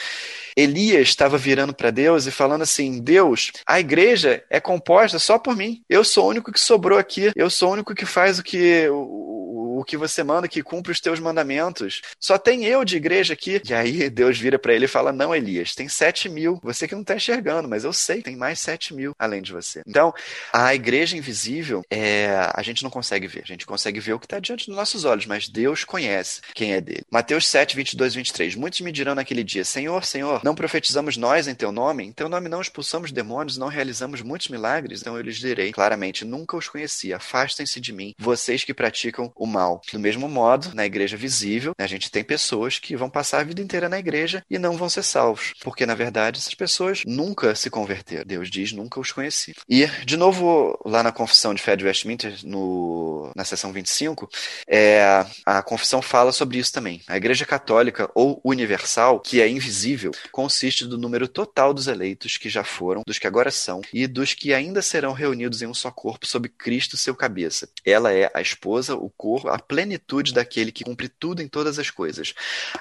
[0.56, 5.56] Elias estava virando para Deus e falando assim: Deus, a igreja é composta só por
[5.56, 5.82] mim.
[5.88, 7.32] Eu sou o único que sobrou aqui.
[7.34, 9.43] Eu sou o único que faz o que o
[9.82, 12.02] que você manda, que cumpre os teus mandamentos.
[12.20, 13.62] Só tem eu de igreja aqui.
[13.66, 16.60] E aí Deus vira para ele e fala: Não, Elias, tem sete mil.
[16.62, 19.82] Você que não está enxergando, mas eu sei, tem mais sete mil além de você.
[19.86, 20.12] Então,
[20.52, 23.42] a igreja invisível, é, a gente não consegue ver.
[23.42, 26.74] A gente consegue ver o que está diante dos nossos olhos, mas Deus conhece quem
[26.74, 27.04] é dele.
[27.10, 28.54] Mateus 7, 22, 23.
[28.56, 32.04] Muitos me dirão naquele dia: Senhor, Senhor, não profetizamos nós em teu nome?
[32.04, 35.00] Em teu nome não expulsamos demônios, não realizamos muitos milagres?
[35.00, 37.12] Então eu lhes direi claramente: Nunca os conheci.
[37.12, 39.63] Afastem-se de mim, vocês que praticam o mal.
[39.92, 43.60] Do mesmo modo, na igreja visível, a gente tem pessoas que vão passar a vida
[43.60, 47.70] inteira na igreja e não vão ser salvos, porque na verdade essas pessoas nunca se
[47.70, 48.24] converteram.
[48.26, 49.54] Deus diz: nunca os conheci.
[49.68, 54.28] E, de novo, lá na Confissão de Fé de Westminster, no, na seção 25,
[54.66, 57.00] é, a confissão fala sobre isso também.
[57.08, 62.48] A igreja católica ou universal, que é invisível, consiste do número total dos eleitos que
[62.48, 65.90] já foram, dos que agora são e dos que ainda serão reunidos em um só
[65.90, 67.68] corpo sob Cristo, seu cabeça.
[67.84, 71.90] Ela é a esposa, o corpo, a plenitude daquele que cumpre tudo em todas as
[71.90, 72.34] coisas.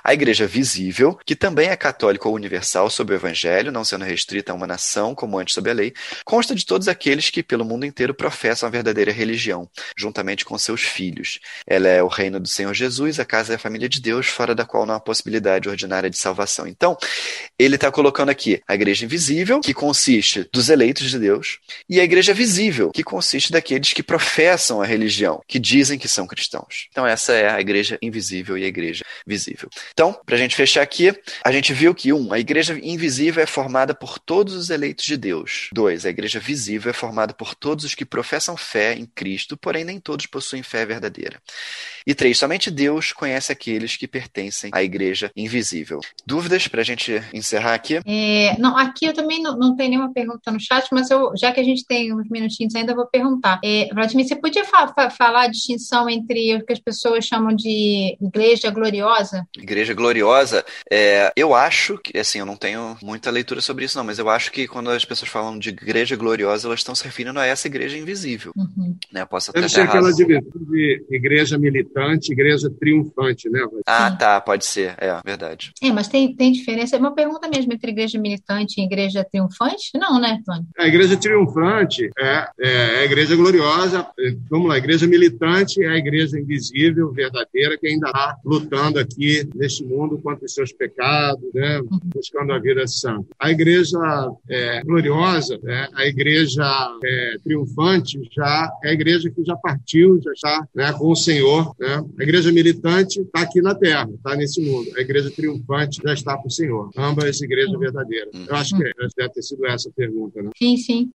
[0.04, 4.52] A igreja visível, que também é católica ou universal sob o evangelho, não sendo restrita
[4.52, 5.94] a uma nação como antes sob a lei,
[6.26, 10.82] consta de todos aqueles que pelo mundo inteiro professam a verdadeira religião, juntamente com seus
[10.82, 11.40] filhos.
[11.68, 14.56] Ela é o reino do Senhor Jesus, a casa é a família de Deus, fora
[14.56, 16.66] da qual não há possibilidade ordinária de salvação.
[16.66, 16.98] Então,
[17.60, 22.04] ele está colocando aqui a igreja invisível, que consiste dos eleitos de Deus, e a
[22.04, 26.63] igreja visível, que consiste daqueles que professam a religião, que dizem que são cristãos.
[26.90, 29.70] Então, essa é a igreja invisível e a igreja visível.
[29.92, 33.46] Então, para a gente fechar aqui, a gente viu que, um, a igreja invisível é
[33.46, 35.70] formada por todos os eleitos de Deus.
[35.74, 39.84] Dois, a igreja visível é formada por todos os que professam fé em Cristo, porém
[39.84, 41.42] nem todos possuem fé verdadeira.
[42.06, 46.00] E três, somente Deus conhece aqueles que pertencem à igreja invisível.
[46.26, 48.00] Dúvidas para a gente encerrar aqui?
[48.06, 51.52] É, não, aqui eu também não, não tenho nenhuma pergunta no chat, mas eu, já
[51.52, 53.60] que a gente tem uns minutinhos ainda, eu vou perguntar.
[53.64, 57.56] É, Vladimir, você podia fa fa falar a distinção entre o que as pessoas chamam
[57.56, 59.46] de igreja gloriosa?
[59.58, 64.06] Igreja gloriosa, é, eu acho que, assim, eu não tenho muita leitura sobre isso, não,
[64.06, 67.40] mas eu acho que quando as pessoas falam de igreja gloriosa, elas estão se referindo
[67.40, 68.52] a essa igreja invisível.
[68.56, 68.96] Uhum.
[69.12, 69.26] Né?
[69.26, 73.60] Posso até Deve ser aquela divisão de igreja militante, igreja triunfante, né?
[73.86, 74.18] Ah, Sim.
[74.18, 75.72] tá, pode ser, é, verdade.
[75.82, 79.92] É, mas tem, tem diferença, é uma pergunta mesmo entre igreja militante e igreja triunfante?
[79.96, 80.66] Não, né, Tony?
[80.78, 84.08] A igreja triunfante é, é a igreja gloriosa,
[84.50, 89.48] vamos lá, a igreja militante é a igreja invisível, verdadeira, que ainda está lutando aqui
[89.56, 91.82] neste mundo contra os seus pecados, né?
[92.14, 93.28] buscando a vida santa.
[93.40, 93.98] A igreja
[94.50, 95.88] é, gloriosa, né?
[95.94, 96.64] a igreja
[97.04, 101.74] é, triunfante, já é a igreja que já partiu, já está né, com o Senhor.
[101.80, 102.04] Né?
[102.20, 104.90] A igreja militante está aqui na terra, está nesse mundo.
[104.98, 106.90] A igreja triunfante já está com o Senhor.
[106.98, 108.34] Ambas igrejas verdadeiras.
[108.48, 108.84] Eu acho que
[109.18, 110.42] deve ter sido essa a pergunta.
[110.42, 110.50] Né?
[110.58, 111.12] Sim, sim.